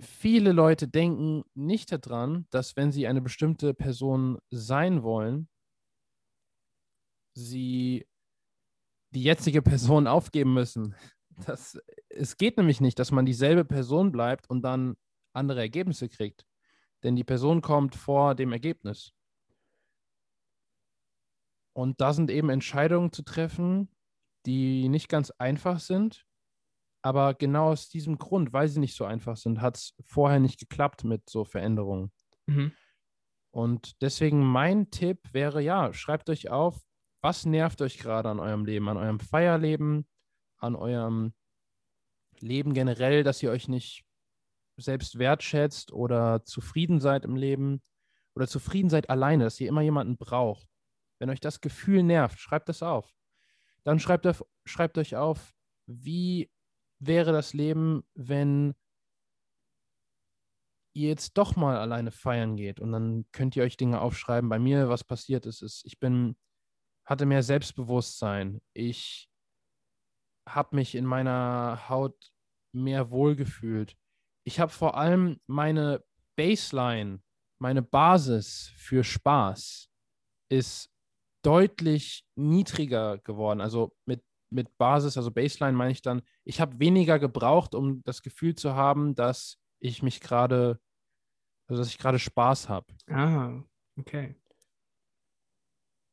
viele 0.02 0.52
Leute 0.52 0.90
denken 0.90 1.44
nicht 1.54 1.92
daran, 1.92 2.46
dass 2.50 2.76
wenn 2.76 2.92
sie 2.92 3.08
eine 3.08 3.22
bestimmte 3.22 3.74
Person 3.74 4.38
sein 4.50 5.02
wollen, 5.02 5.48
sie 7.36 8.06
die 9.12 9.24
jetzige 9.24 9.62
Person 9.62 10.08
aufgeben 10.08 10.54
müssen. 10.54 10.96
Das, 11.46 11.80
es 12.10 12.36
geht 12.38 12.58
nämlich 12.58 12.82
nicht, 12.82 13.00
dass 13.00 13.12
man 13.12 13.26
dieselbe 13.26 13.64
Person 13.64 14.12
bleibt 14.12 14.50
und 14.50 14.62
dann 14.62 14.96
andere 15.34 15.62
Ergebnisse 15.62 16.10
kriegt. 16.10 16.46
Denn 17.04 17.16
die 17.16 17.24
Person 17.24 17.62
kommt 17.62 17.96
vor 17.96 18.36
dem 18.36 18.52
Ergebnis. 18.52 19.14
Und 21.74 22.02
da 22.02 22.14
sind 22.14 22.30
eben 22.30 22.50
Entscheidungen 22.50 23.12
zu 23.12 23.24
treffen, 23.24 23.90
die 24.46 24.90
nicht 24.90 25.10
ganz 25.10 25.32
einfach 25.32 25.80
sind. 25.80 26.26
Aber 27.02 27.34
genau 27.34 27.72
aus 27.72 27.90
diesem 27.90 28.18
Grund, 28.18 28.54
weil 28.54 28.68
sie 28.68 28.80
nicht 28.80 28.96
so 28.96 29.04
einfach 29.04 29.36
sind, 29.36 29.60
hat 29.60 29.78
es 29.78 29.94
vorher 30.06 30.40
nicht 30.40 30.60
geklappt 30.60 31.04
mit 31.04 31.30
so 31.30 31.44
Veränderungen. 31.44 32.12
Mhm. 32.46 32.72
Und 33.52 34.02
deswegen 34.02 34.44
mein 34.44 34.90
Tipp 34.90 35.20
wäre, 35.32 35.62
ja, 35.62 35.94
schreibt 35.94 36.30
euch 36.30 36.50
auf, 36.50 36.82
was 37.22 37.46
nervt 37.46 37.82
euch 37.82 37.98
gerade 37.98 38.30
an 38.30 38.40
eurem 38.40 38.66
Leben, 38.66 38.90
an 38.90 38.98
eurem 38.98 39.20
Feierleben, 39.20 40.08
an 40.58 40.76
eurem 40.76 41.34
Leben 42.40 42.74
generell, 42.74 43.24
dass 43.24 43.44
ihr 43.44 43.52
euch 43.52 43.68
nicht 43.68 44.04
selbst 44.78 45.20
wertschätzt 45.20 45.92
oder 45.92 46.44
zufrieden 46.46 47.00
seid 47.00 47.26
im 47.26 47.36
Leben 47.36 47.82
oder 48.36 48.48
zufrieden 48.48 48.90
seid 48.90 49.10
alleine, 49.10 49.44
dass 49.44 49.60
ihr 49.60 49.70
immer 49.70 49.82
jemanden 49.82 50.18
braucht. 50.18 50.68
Wenn 51.24 51.30
euch 51.30 51.40
das 51.40 51.62
Gefühl 51.62 52.04
nervt, 52.04 52.38
schreibt 52.38 52.68
das 52.68 52.84
auf. 52.84 53.16
Dann 53.86 54.02
schreibt, 54.02 54.28
auf, 54.28 54.44
schreibt 54.66 54.98
euch 54.98 55.16
auf, 55.16 55.54
wie 55.88 56.52
wäre 57.00 57.32
das 57.32 57.54
Leben, 57.54 58.04
wenn 58.14 58.76
ihr 60.94 61.08
jetzt 61.08 61.38
doch 61.38 61.56
mal 61.56 61.78
alleine 61.78 62.12
feiern 62.12 62.58
geht 62.58 62.82
und 62.82 62.92
dann 62.92 63.26
könnt 63.32 63.56
ihr 63.56 63.64
euch 63.64 63.78
Dinge 63.78 64.02
aufschreiben. 64.02 64.50
Bei 64.50 64.60
mir, 64.60 64.90
was 64.90 65.06
passiert 65.06 65.46
ist, 65.46 65.62
ist, 65.62 65.86
ich 65.86 65.98
bin, 65.98 66.36
hatte 67.06 67.26
mehr 67.26 67.42
Selbstbewusstsein. 67.42 68.62
Ich 68.74 69.30
habe 70.46 70.76
mich 70.76 70.94
in 70.94 71.06
meiner 71.06 71.88
Haut 71.88 72.34
mehr 72.74 73.12
wohlgefühlt. 73.12 73.96
Ich 74.46 74.60
habe 74.60 74.74
vor 74.74 74.98
allem 74.98 75.40
meine 75.48 76.04
Baseline, 76.36 77.22
meine 77.60 77.82
Basis 77.82 78.74
für 78.76 79.06
Spaß 79.06 79.90
ist 80.50 80.93
deutlich 81.44 82.26
niedriger 82.36 83.20
geworden. 83.20 83.62
Also 83.62 83.96
mit, 84.06 84.24
mit 84.50 84.76
Basis, 84.78 85.18
also 85.18 85.32
Baseline 85.32 85.78
meine 85.78 85.92
ich 85.92 86.02
dann, 86.02 86.22
ich 86.44 86.60
habe 86.60 86.80
weniger 86.80 87.20
gebraucht, 87.20 87.76
um 87.76 88.04
das 88.04 88.22
Gefühl 88.24 88.56
zu 88.56 88.74
haben, 88.76 89.14
dass 89.16 89.60
ich 89.80 90.02
mich 90.02 90.22
gerade, 90.22 90.80
also 91.68 91.82
dass 91.82 91.90
ich 91.90 91.98
gerade 91.98 92.20
Spaß 92.20 92.70
habe. 92.70 92.88
Ah, 93.08 93.62
okay. 93.98 94.36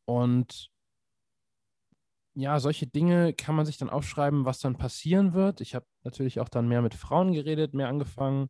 Und 0.06 0.70
ja, 2.34 2.58
solche 2.58 2.86
Dinge 2.86 3.32
kann 3.32 3.54
man 3.54 3.66
sich 3.66 3.76
dann 3.76 3.90
aufschreiben, 3.90 4.44
was 4.44 4.60
dann 4.60 4.76
passieren 4.76 5.34
wird. 5.34 5.60
Ich 5.60 5.74
habe 5.74 5.86
natürlich 6.04 6.40
auch 6.40 6.48
dann 6.48 6.68
mehr 6.68 6.82
mit 6.82 6.94
Frauen 6.94 7.32
geredet, 7.32 7.74
mehr 7.74 7.88
angefangen 7.88 8.48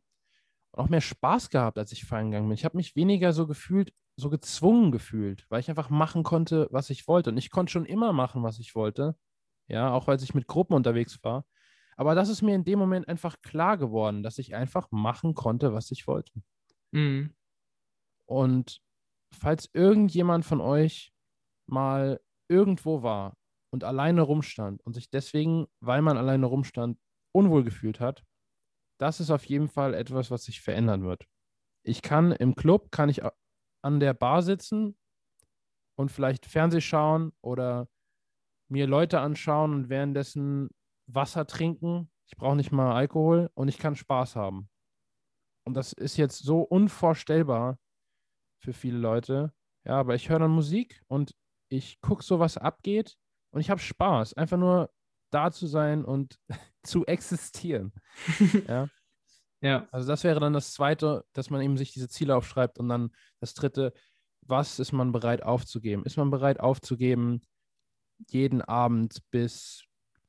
und 0.72 0.84
auch 0.84 0.88
mehr 0.88 1.00
Spaß 1.00 1.50
gehabt, 1.50 1.78
als 1.78 1.92
ich 1.92 2.04
feiern 2.04 2.30
gegangen 2.30 2.48
bin. 2.48 2.54
Ich 2.54 2.64
habe 2.64 2.76
mich 2.76 2.96
weniger 2.96 3.32
so 3.32 3.46
gefühlt, 3.46 3.92
so 4.20 4.30
gezwungen 4.30 4.92
gefühlt, 4.92 5.46
weil 5.48 5.60
ich 5.60 5.68
einfach 5.68 5.90
machen 5.90 6.22
konnte, 6.22 6.68
was 6.70 6.90
ich 6.90 7.08
wollte. 7.08 7.30
Und 7.30 7.36
ich 7.36 7.50
konnte 7.50 7.72
schon 7.72 7.86
immer 7.86 8.12
machen, 8.12 8.42
was 8.42 8.58
ich 8.58 8.74
wollte. 8.74 9.16
Ja, 9.68 9.92
auch 9.92 10.08
als 10.08 10.22
ich 10.22 10.34
mit 10.34 10.46
Gruppen 10.46 10.74
unterwegs 10.74 11.22
war. 11.22 11.44
Aber 11.96 12.14
das 12.14 12.28
ist 12.28 12.42
mir 12.42 12.54
in 12.54 12.64
dem 12.64 12.78
Moment 12.78 13.08
einfach 13.08 13.40
klar 13.42 13.76
geworden, 13.76 14.22
dass 14.22 14.38
ich 14.38 14.54
einfach 14.54 14.90
machen 14.90 15.34
konnte, 15.34 15.74
was 15.74 15.90
ich 15.90 16.06
wollte. 16.06 16.32
Mhm. 16.92 17.34
Und 18.26 18.80
falls 19.32 19.68
irgendjemand 19.72 20.44
von 20.44 20.60
euch 20.60 21.12
mal 21.68 22.20
irgendwo 22.48 23.02
war 23.02 23.36
und 23.72 23.84
alleine 23.84 24.22
rumstand 24.22 24.82
und 24.82 24.94
sich 24.94 25.10
deswegen, 25.10 25.66
weil 25.80 26.02
man 26.02 26.16
alleine 26.16 26.46
rumstand, 26.46 26.98
unwohl 27.32 27.64
gefühlt 27.64 28.00
hat, 28.00 28.24
das 28.98 29.20
ist 29.20 29.30
auf 29.30 29.44
jeden 29.44 29.68
Fall 29.68 29.94
etwas, 29.94 30.30
was 30.30 30.44
sich 30.44 30.60
verändern 30.60 31.04
wird. 31.04 31.26
Ich 31.82 32.02
kann 32.02 32.32
im 32.32 32.54
Club, 32.54 32.90
kann 32.90 33.08
ich 33.08 33.22
an 33.82 34.00
der 34.00 34.14
Bar 34.14 34.42
sitzen 34.42 34.96
und 35.96 36.10
vielleicht 36.10 36.46
Fernseh 36.46 36.80
schauen 36.80 37.32
oder 37.42 37.88
mir 38.68 38.86
Leute 38.86 39.20
anschauen 39.20 39.74
und 39.74 39.88
währenddessen 39.88 40.70
Wasser 41.06 41.46
trinken, 41.46 42.10
Ich 42.26 42.36
brauche 42.36 42.56
nicht 42.56 42.70
mal 42.70 42.94
Alkohol 42.94 43.50
und 43.54 43.66
ich 43.66 43.78
kann 43.78 43.96
Spaß 43.96 44.36
haben. 44.36 44.68
Und 45.66 45.74
das 45.74 45.92
ist 45.92 46.16
jetzt 46.16 46.38
so 46.38 46.62
unvorstellbar 46.62 47.78
für 48.62 48.72
viele 48.72 48.98
Leute. 48.98 49.52
Ja, 49.84 49.94
aber 49.98 50.14
ich 50.14 50.28
höre 50.28 50.38
dann 50.38 50.50
Musik 50.52 51.02
und 51.08 51.34
ich 51.68 52.00
gucke 52.00 52.22
so, 52.22 52.38
was 52.38 52.56
abgeht 52.56 53.16
und 53.52 53.60
ich 53.60 53.70
habe 53.70 53.80
Spaß. 53.80 54.34
Einfach 54.34 54.58
nur 54.58 54.90
da 55.32 55.50
zu 55.50 55.66
sein 55.66 56.04
und 56.04 56.38
zu 56.84 57.04
existieren. 57.06 57.92
ja. 58.68 58.88
Ja. 59.62 59.88
Also 59.92 60.08
das 60.08 60.24
wäre 60.24 60.40
dann 60.40 60.52
das 60.52 60.72
Zweite, 60.72 61.24
dass 61.32 61.50
man 61.50 61.60
eben 61.60 61.76
sich 61.76 61.92
diese 61.92 62.08
Ziele 62.08 62.36
aufschreibt 62.36 62.78
und 62.78 62.88
dann 62.88 63.10
das 63.40 63.54
Dritte, 63.54 63.92
was 64.42 64.78
ist 64.78 64.92
man 64.92 65.12
bereit 65.12 65.42
aufzugeben? 65.42 66.04
Ist 66.04 66.16
man 66.16 66.30
bereit 66.30 66.60
aufzugeben, 66.60 67.42
jeden 68.28 68.62
Abend 68.62 69.18
bis 69.30 69.84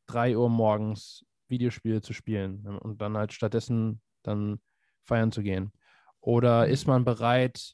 3 0.08 0.38
Uhr 0.38 0.50
morgens 0.50 1.26
Videospiele 1.48 2.02
zu 2.02 2.13
spielen 2.13 2.65
und 2.65 3.02
dann 3.02 3.17
halt 3.17 3.34
stattdessen 3.34 4.02
dann 4.24 4.60
feiern 5.04 5.32
zu 5.32 5.41
gehen? 5.44 5.72
Oder 6.20 6.67
ist 6.67 6.86
man 6.88 7.04
bereit, 7.06 7.74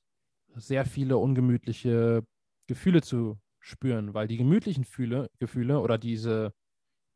sehr 0.56 0.86
viele 0.86 1.18
ungemütliche 1.18 2.24
Gefühle 2.68 3.02
zu 3.02 3.40
spüren? 3.60 4.14
Weil 4.14 4.28
die 4.28 4.38
gemütlichen 4.38 4.86
Fühle, 4.86 5.30
Gefühle 5.40 5.80
oder 5.80 5.98
diese, 5.98 6.54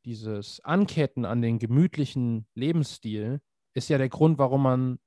dieses 0.06 0.60
Anketten 0.62 1.26
an 1.26 1.42
den 1.42 1.60
gemütlichen 1.60 2.48
Lebensstil 2.56 3.40
ist 3.74 3.90
ja 3.90 3.98
der 3.98 4.10
Grund, 4.10 4.38
warum 4.38 4.64
man 4.64 5.00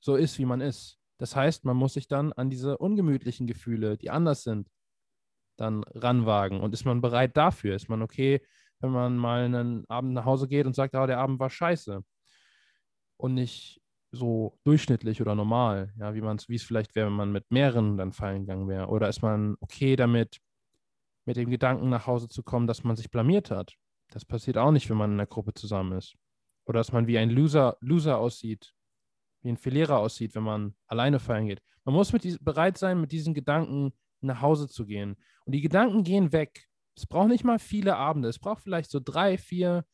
so 0.00 0.16
ist, 0.16 0.38
wie 0.38 0.46
man 0.46 0.60
ist. 0.60 0.98
Das 1.18 1.36
heißt, 1.36 1.64
man 1.64 1.76
muss 1.76 1.94
sich 1.94 2.08
dann 2.08 2.32
an 2.32 2.48
diese 2.48 2.78
ungemütlichen 2.78 3.46
Gefühle, 3.46 3.98
die 3.98 4.10
anders 4.10 4.42
sind, 4.42 4.70
dann 5.56 5.84
ranwagen. 5.94 6.60
Und 6.60 6.72
ist 6.72 6.86
man 6.86 7.02
bereit 7.02 7.36
dafür? 7.36 7.76
Ist 7.76 7.90
man 7.90 8.02
okay, 8.02 8.40
wenn 8.80 8.90
man 8.90 9.16
mal 9.16 9.44
einen 9.44 9.84
Abend 9.88 10.14
nach 10.14 10.24
Hause 10.24 10.48
geht 10.48 10.66
und 10.66 10.74
sagt, 10.74 10.94
ah, 10.94 11.06
der 11.06 11.18
Abend 11.18 11.38
war 11.38 11.50
scheiße 11.50 12.02
und 13.18 13.34
nicht 13.34 13.80
so 14.12 14.58
durchschnittlich 14.64 15.20
oder 15.20 15.34
normal, 15.34 15.92
ja, 15.98 16.14
wie 16.14 16.20
man 16.20 16.36
es, 16.36 16.48
wie 16.48 16.56
es 16.56 16.64
vielleicht 16.64 16.96
wäre, 16.96 17.06
wenn 17.06 17.16
man 17.16 17.32
mit 17.32 17.50
mehreren 17.50 17.96
dann 17.96 18.12
feiern 18.12 18.40
gegangen 18.40 18.68
wäre. 18.68 18.88
Oder 18.88 19.08
ist 19.08 19.22
man 19.22 19.56
okay 19.60 19.96
damit, 19.96 20.40
mit 21.26 21.36
dem 21.36 21.50
Gedanken 21.50 21.90
nach 21.90 22.06
Hause 22.06 22.28
zu 22.28 22.42
kommen, 22.42 22.66
dass 22.66 22.82
man 22.82 22.96
sich 22.96 23.10
blamiert 23.10 23.50
hat? 23.50 23.74
Das 24.08 24.24
passiert 24.24 24.58
auch 24.58 24.72
nicht, 24.72 24.90
wenn 24.90 24.96
man 24.96 25.12
in 25.12 25.20
einer 25.20 25.26
Gruppe 25.26 25.54
zusammen 25.54 25.98
ist. 25.98 26.16
Oder 26.66 26.80
dass 26.80 26.92
man 26.92 27.06
wie 27.06 27.18
ein 27.18 27.30
Loser, 27.30 27.76
Loser 27.80 28.18
aussieht, 28.18 28.74
wie 29.42 29.48
ein 29.50 29.56
Verlierer 29.56 29.98
aussieht, 29.98 30.34
wenn 30.34 30.42
man 30.42 30.74
alleine 30.86 31.18
feiern 31.18 31.46
geht. 31.46 31.62
Man 31.84 31.94
muss 31.94 32.12
mit 32.12 32.24
dies, 32.24 32.38
bereit 32.38 32.78
sein, 32.78 33.00
mit 33.00 33.12
diesen 33.12 33.34
Gedanken 33.34 33.92
nach 34.20 34.40
Hause 34.40 34.68
zu 34.68 34.86
gehen. 34.86 35.16
Und 35.44 35.52
die 35.52 35.62
Gedanken 35.62 36.04
gehen 36.04 36.32
weg. 36.32 36.68
Es 36.96 37.06
braucht 37.06 37.28
nicht 37.28 37.44
mal 37.44 37.58
viele 37.58 37.96
Abende. 37.96 38.28
Es 38.28 38.38
braucht 38.38 38.62
vielleicht 38.62 38.90
so 38.90 39.00
drei, 39.02 39.38
vier, 39.38 39.86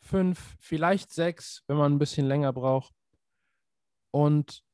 fünf, 0.00 0.56
vielleicht 0.58 1.12
sechs, 1.12 1.62
wenn 1.68 1.76
man 1.76 1.92
ein 1.92 1.98
bisschen 1.98 2.26
länger 2.26 2.52
braucht. 2.52 2.92
Und 4.10 4.64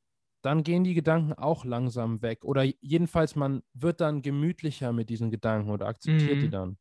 dann 0.43 0.63
gehen 0.63 0.85
die 0.85 0.95
Gedanken 0.95 1.33
auch 1.33 1.65
langsam 1.65 2.23
weg. 2.23 2.45
Oder 2.45 2.65
jedenfalls, 2.81 3.35
man 3.35 3.63
wird 3.73 4.01
dann 4.01 4.23
gemütlicher 4.23 4.93
mit 4.93 5.09
diesen 5.09 5.31
Gedanken 5.31 5.71
oder 5.71 5.87
akzeptiert 5.87 6.37
mhm. 6.37 6.41
die 6.41 6.51
dann. 6.51 6.79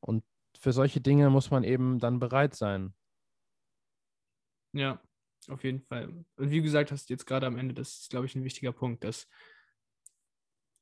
Und 0.00 0.24
für 0.62 0.72
solche 0.72 1.00
Dinge 1.00 1.28
muss 1.28 1.50
man 1.50 1.64
eben 1.64 1.98
dann 1.98 2.20
bereit 2.20 2.54
sein. 2.54 2.94
Ja, 4.72 5.02
auf 5.48 5.64
jeden 5.64 5.80
Fall. 5.80 6.24
Und 6.36 6.50
wie 6.50 6.62
gesagt, 6.62 6.92
hast 6.92 7.10
du 7.10 7.14
jetzt 7.14 7.26
gerade 7.26 7.46
am 7.48 7.58
Ende, 7.58 7.74
das 7.74 7.98
ist, 7.98 8.10
glaube 8.10 8.26
ich, 8.26 8.36
ein 8.36 8.44
wichtiger 8.44 8.72
Punkt, 8.72 9.02
dass 9.02 9.28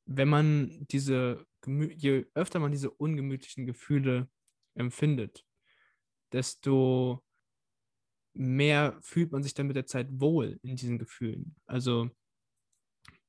wenn 0.04 0.28
man 0.28 0.86
diese, 0.90 1.46
je 1.66 2.26
öfter 2.34 2.58
man 2.58 2.72
diese 2.72 2.90
ungemütlichen 2.90 3.64
Gefühle 3.64 4.28
empfindet, 4.74 5.46
desto 6.32 7.24
mehr 8.34 8.98
fühlt 9.00 9.32
man 9.32 9.42
sich 9.42 9.54
dann 9.54 9.66
mit 9.66 9.76
der 9.76 9.86
Zeit 9.86 10.08
wohl 10.10 10.58
in 10.62 10.76
diesen 10.76 10.98
Gefühlen. 10.98 11.56
Also 11.64 12.10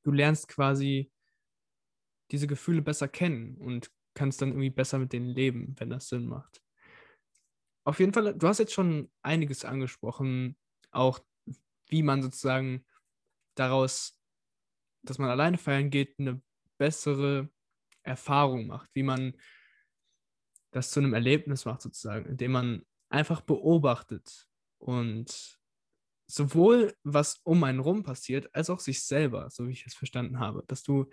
du 0.03 0.11
lernst 0.11 0.49
quasi 0.49 1.13
diese 2.29 2.47
Gefühle 2.47 2.81
besser 2.81 3.07
kennen 3.07 3.55
und 3.55 3.89
kannst 4.13 4.41
dann 4.41 4.50
irgendwie 4.50 4.69
besser 4.69 5.00
mit 5.00 5.13
denen 5.13 5.30
leben, 5.30 5.76
wenn 5.78 5.89
das 5.89 6.10
Sinn 6.10 6.26
macht. 6.26 6.62
Auf 7.84 8.00
jeden 8.00 8.13
Fall, 8.13 8.36
du 8.36 8.47
hast 8.47 8.60
jetzt 8.60 8.74
schon 8.74 9.12
einiges 9.21 9.65
angesprochen, 9.65 10.56
auch 10.91 11.19
wie 11.88 12.04
man 12.04 12.21
sozusagen 12.21 12.86
daraus, 13.56 14.19
dass 15.04 15.17
man 15.17 15.30
alleine 15.30 15.58
feiern 15.58 15.89
geht, 15.89 16.19
eine 16.19 16.41
bessere 16.78 17.50
Erfahrung 18.04 18.67
macht, 18.67 18.89
wie 18.93 19.04
man 19.04 19.34
das 20.71 20.91
zu 20.91 21.00
einem 21.00 21.13
Erlebnis 21.13 21.65
macht, 21.65 21.82
sozusagen, 21.82 22.26
indem 22.28 22.52
man 22.52 22.86
einfach 23.10 23.41
beobachtet 23.41 24.47
und 24.78 25.60
sowohl 26.28 26.95
was 27.04 27.41
um 27.43 27.63
einen 27.63 27.80
rum 27.80 28.04
passiert, 28.04 28.54
als 28.56 28.69
auch 28.69 28.80
sich 28.80 29.04
selber, 29.04 29.50
so 29.50 29.67
wie 29.67 29.74
ich 29.74 29.86
es 29.86 29.95
verstanden 29.95 30.39
habe, 30.39 30.63
dass 30.67 30.82
du 30.82 31.10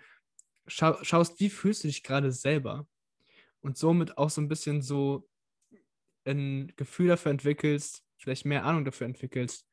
scha 0.69 1.03
schaust, 1.03 1.39
wie 1.39 1.49
fühlst 1.49 1.83
du 1.83 1.87
dich 1.87 2.03
gerade 2.03 2.31
selber 2.31 2.87
und 3.61 3.77
somit 3.77 4.17
auch 4.17 4.29
so 4.29 4.41
ein 4.41 4.47
bisschen 4.47 4.81
so 4.81 5.27
ein 6.25 6.71
Gefühl 6.75 7.07
dafür 7.07 7.31
entwickelst, 7.31 8.03
vielleicht 8.17 8.45
mehr 8.45 8.65
Ahnung 8.65 8.85
dafür 8.85 9.07
entwickelst, 9.07 9.67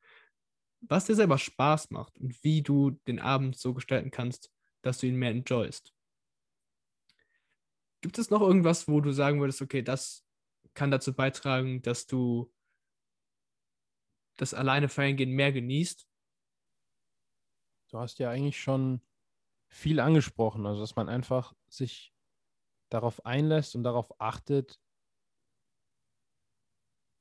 was 0.81 1.05
dir 1.05 1.15
selber 1.15 1.37
Spaß 1.37 1.91
macht 1.91 2.17
und 2.17 2.43
wie 2.43 2.61
du 2.61 2.91
den 3.07 3.19
Abend 3.19 3.57
so 3.57 3.73
gestalten 3.73 4.11
kannst, 4.11 4.51
dass 4.81 4.99
du 4.99 5.07
ihn 5.07 5.15
mehr 5.15 5.31
enjoyst. 5.31 5.93
Gibt 8.01 8.19
es 8.19 8.29
noch 8.29 8.41
irgendwas, 8.41 8.87
wo 8.87 9.01
du 9.01 9.11
sagen 9.11 9.39
würdest, 9.39 9.61
okay, 9.61 9.81
das 9.81 10.23
kann 10.73 10.91
dazu 10.91 11.13
beitragen, 11.13 11.81
dass 11.81 12.05
du 12.05 12.53
das 14.37 14.53
alleine 14.53 14.87
feiern 14.87 15.17
gehen 15.17 15.31
mehr 15.31 15.51
genießt? 15.51 16.07
Du 17.89 17.99
hast 17.99 18.19
ja 18.19 18.29
eigentlich 18.29 18.61
schon 18.61 19.01
viel 19.69 19.99
angesprochen, 19.99 20.65
also 20.65 20.81
dass 20.81 20.95
man 20.95 21.09
einfach 21.09 21.53
sich 21.67 22.13
darauf 22.89 23.25
einlässt 23.25 23.75
und 23.75 23.83
darauf 23.83 24.19
achtet, 24.19 24.79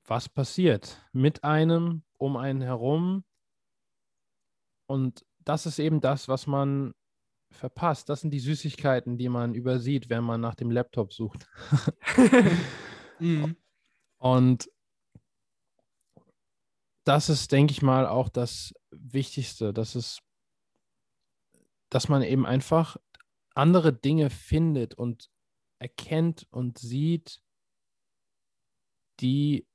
was 0.04 0.28
passiert 0.28 1.04
mit 1.12 1.42
einem, 1.42 2.04
um 2.16 2.37
einen 2.37 2.62
herum. 2.62 3.24
Und 4.87 5.26
das 5.40 5.66
ist 5.66 5.78
eben 5.78 6.00
das, 6.00 6.28
was 6.28 6.46
man 6.46 6.94
verpasst. 7.50 8.09
Das 8.09 8.20
sind 8.20 8.30
die 8.30 8.40
Süßigkeiten, 8.40 9.18
die 9.18 9.28
man 9.28 9.54
übersieht, 9.54 10.09
wenn 10.09 10.24
man 10.24 10.40
nach 10.40 10.54
dem 10.54 10.70
Laptop 10.70 11.12
sucht. 11.12 11.48
mhm. 13.18 13.56
Und 14.18 14.70
das 17.04 17.28
ist, 17.28 17.52
denke 17.52 17.72
ich 17.72 17.82
mal, 17.82 18.06
auch 18.06 18.28
das 18.28 18.74
Wichtigste. 18.90 19.72
Das 19.72 19.94
ist 19.94 20.20
dass 21.88 22.09
man 22.09 22.22
eben 22.22 22.46
einfach 22.46 22.96
andere 23.55 23.92
Dinge 23.92 24.31
findet 24.31 24.94
und 24.94 25.31
erkennt 25.79 26.46
und 26.51 26.79
sieht, 26.79 27.40
die 29.20 29.66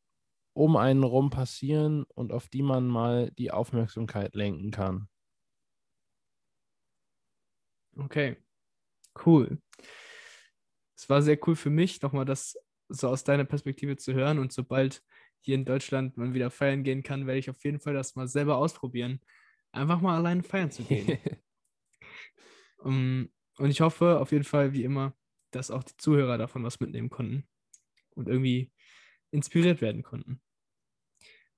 um 0.54 0.76
einen 0.76 1.04
rum 1.04 1.30
passieren 1.30 2.04
und 2.04 2.32
auf 2.32 2.50
die 2.50 2.62
man 2.62 2.88
mal 2.88 3.32
die 3.32 3.52
Aufmerksamkeit 3.52 4.36
lenken 4.36 4.72
kann. 4.72 5.08
Okay, 7.98 8.38
cool. 9.26 9.62
Es 10.96 11.10
war 11.10 11.22
sehr 11.22 11.40
cool 11.48 11.56
für 11.56 11.70
mich, 11.70 12.02
nochmal 12.02 12.26
das 12.26 12.58
so 12.90 13.08
aus 13.08 13.24
deiner 13.24 13.46
Perspektive 13.46 13.98
zu 13.98 14.14
hören. 14.14 14.40
Und 14.40 14.52
sobald 14.52 15.04
hier 15.40 15.56
in 15.56 15.66
Deutschland 15.66 16.18
man 16.18 16.34
wieder 16.34 16.52
feiern 16.52 16.84
gehen 16.84 17.04
kann, 17.04 17.26
werde 17.26 17.40
ich 17.40 17.50
auf 17.50 17.64
jeden 17.64 17.80
Fall 17.80 17.94
das 17.94 18.16
mal 18.16 18.28
selber 18.28 18.58
ausprobieren. 18.58 19.22
Einfach 19.72 20.02
mal 20.02 20.18
alleine 20.18 20.44
feiern 20.44 20.72
zu 20.72 20.84
gehen. 20.84 21.18
Um, 22.84 22.94
ähm, 22.94 23.34
und 23.58 23.70
ich 23.70 23.82
hoffe 23.82 24.20
auf 24.20 24.32
jeden 24.32 24.44
Fall, 24.44 24.74
wie 24.74 24.84
immer, 24.84 25.16
dass 25.52 25.72
auch 25.72 25.84
die 25.84 25.98
Zuhörer 25.98 26.38
davon 26.38 26.64
was 26.64 26.80
mitnehmen 26.80 27.10
konnten 27.10 27.48
und 28.16 28.28
irgendwie 28.28 28.72
inspiriert 29.32 29.82
werden 29.82 30.04
konnten. 30.04 30.42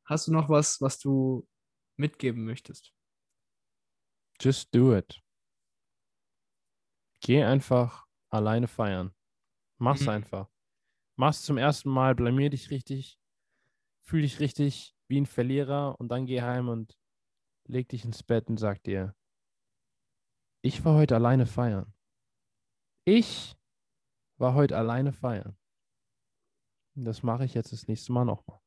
Hast 0.06 0.28
du 0.28 0.34
noch 0.34 0.50
was, 0.50 0.82
was 0.82 1.00
du 1.00 1.48
mitgeben 1.96 2.44
möchtest? 2.44 2.94
Just 4.42 4.74
do 4.76 4.96
it. 4.96 5.22
Geh 7.22 7.44
einfach 7.44 8.06
alleine 8.30 8.68
feiern. 8.68 9.14
Mach's 9.78 10.02
mhm. 10.02 10.10
einfach. 10.10 10.50
Mach's 11.16 11.44
zum 11.44 11.58
ersten 11.58 11.90
Mal, 11.90 12.16
blamier 12.16 12.50
dich 12.50 12.70
richtig, 12.72 13.20
fühl 14.02 14.24
dich 14.24 14.40
richtig 14.40 14.96
wie 15.08 15.22
ein 15.22 15.26
Verlierer 15.26 16.00
und 16.00 16.10
dann 16.10 16.26
geh 16.26 16.42
heim 16.42 16.70
und 16.70 16.98
leg 17.66 17.88
dich 17.88 18.04
ins 18.04 18.24
Bett 18.24 18.50
und 18.50 18.58
sag 18.58 18.84
dir, 18.84 19.16
ich 20.64 20.84
war 20.86 20.96
heute 20.96 21.16
alleine 21.16 21.46
feiern. 21.46 21.94
Ich 23.06 23.56
war 24.38 24.54
heute 24.54 24.78
alleine 24.78 25.12
feiern. 25.12 25.58
Das 26.96 27.22
mache 27.22 27.44
ich 27.44 27.54
jetzt 27.54 27.74
das 27.74 27.88
nächste 27.88 28.14
Mal 28.14 28.24
nochmal. 28.24 28.63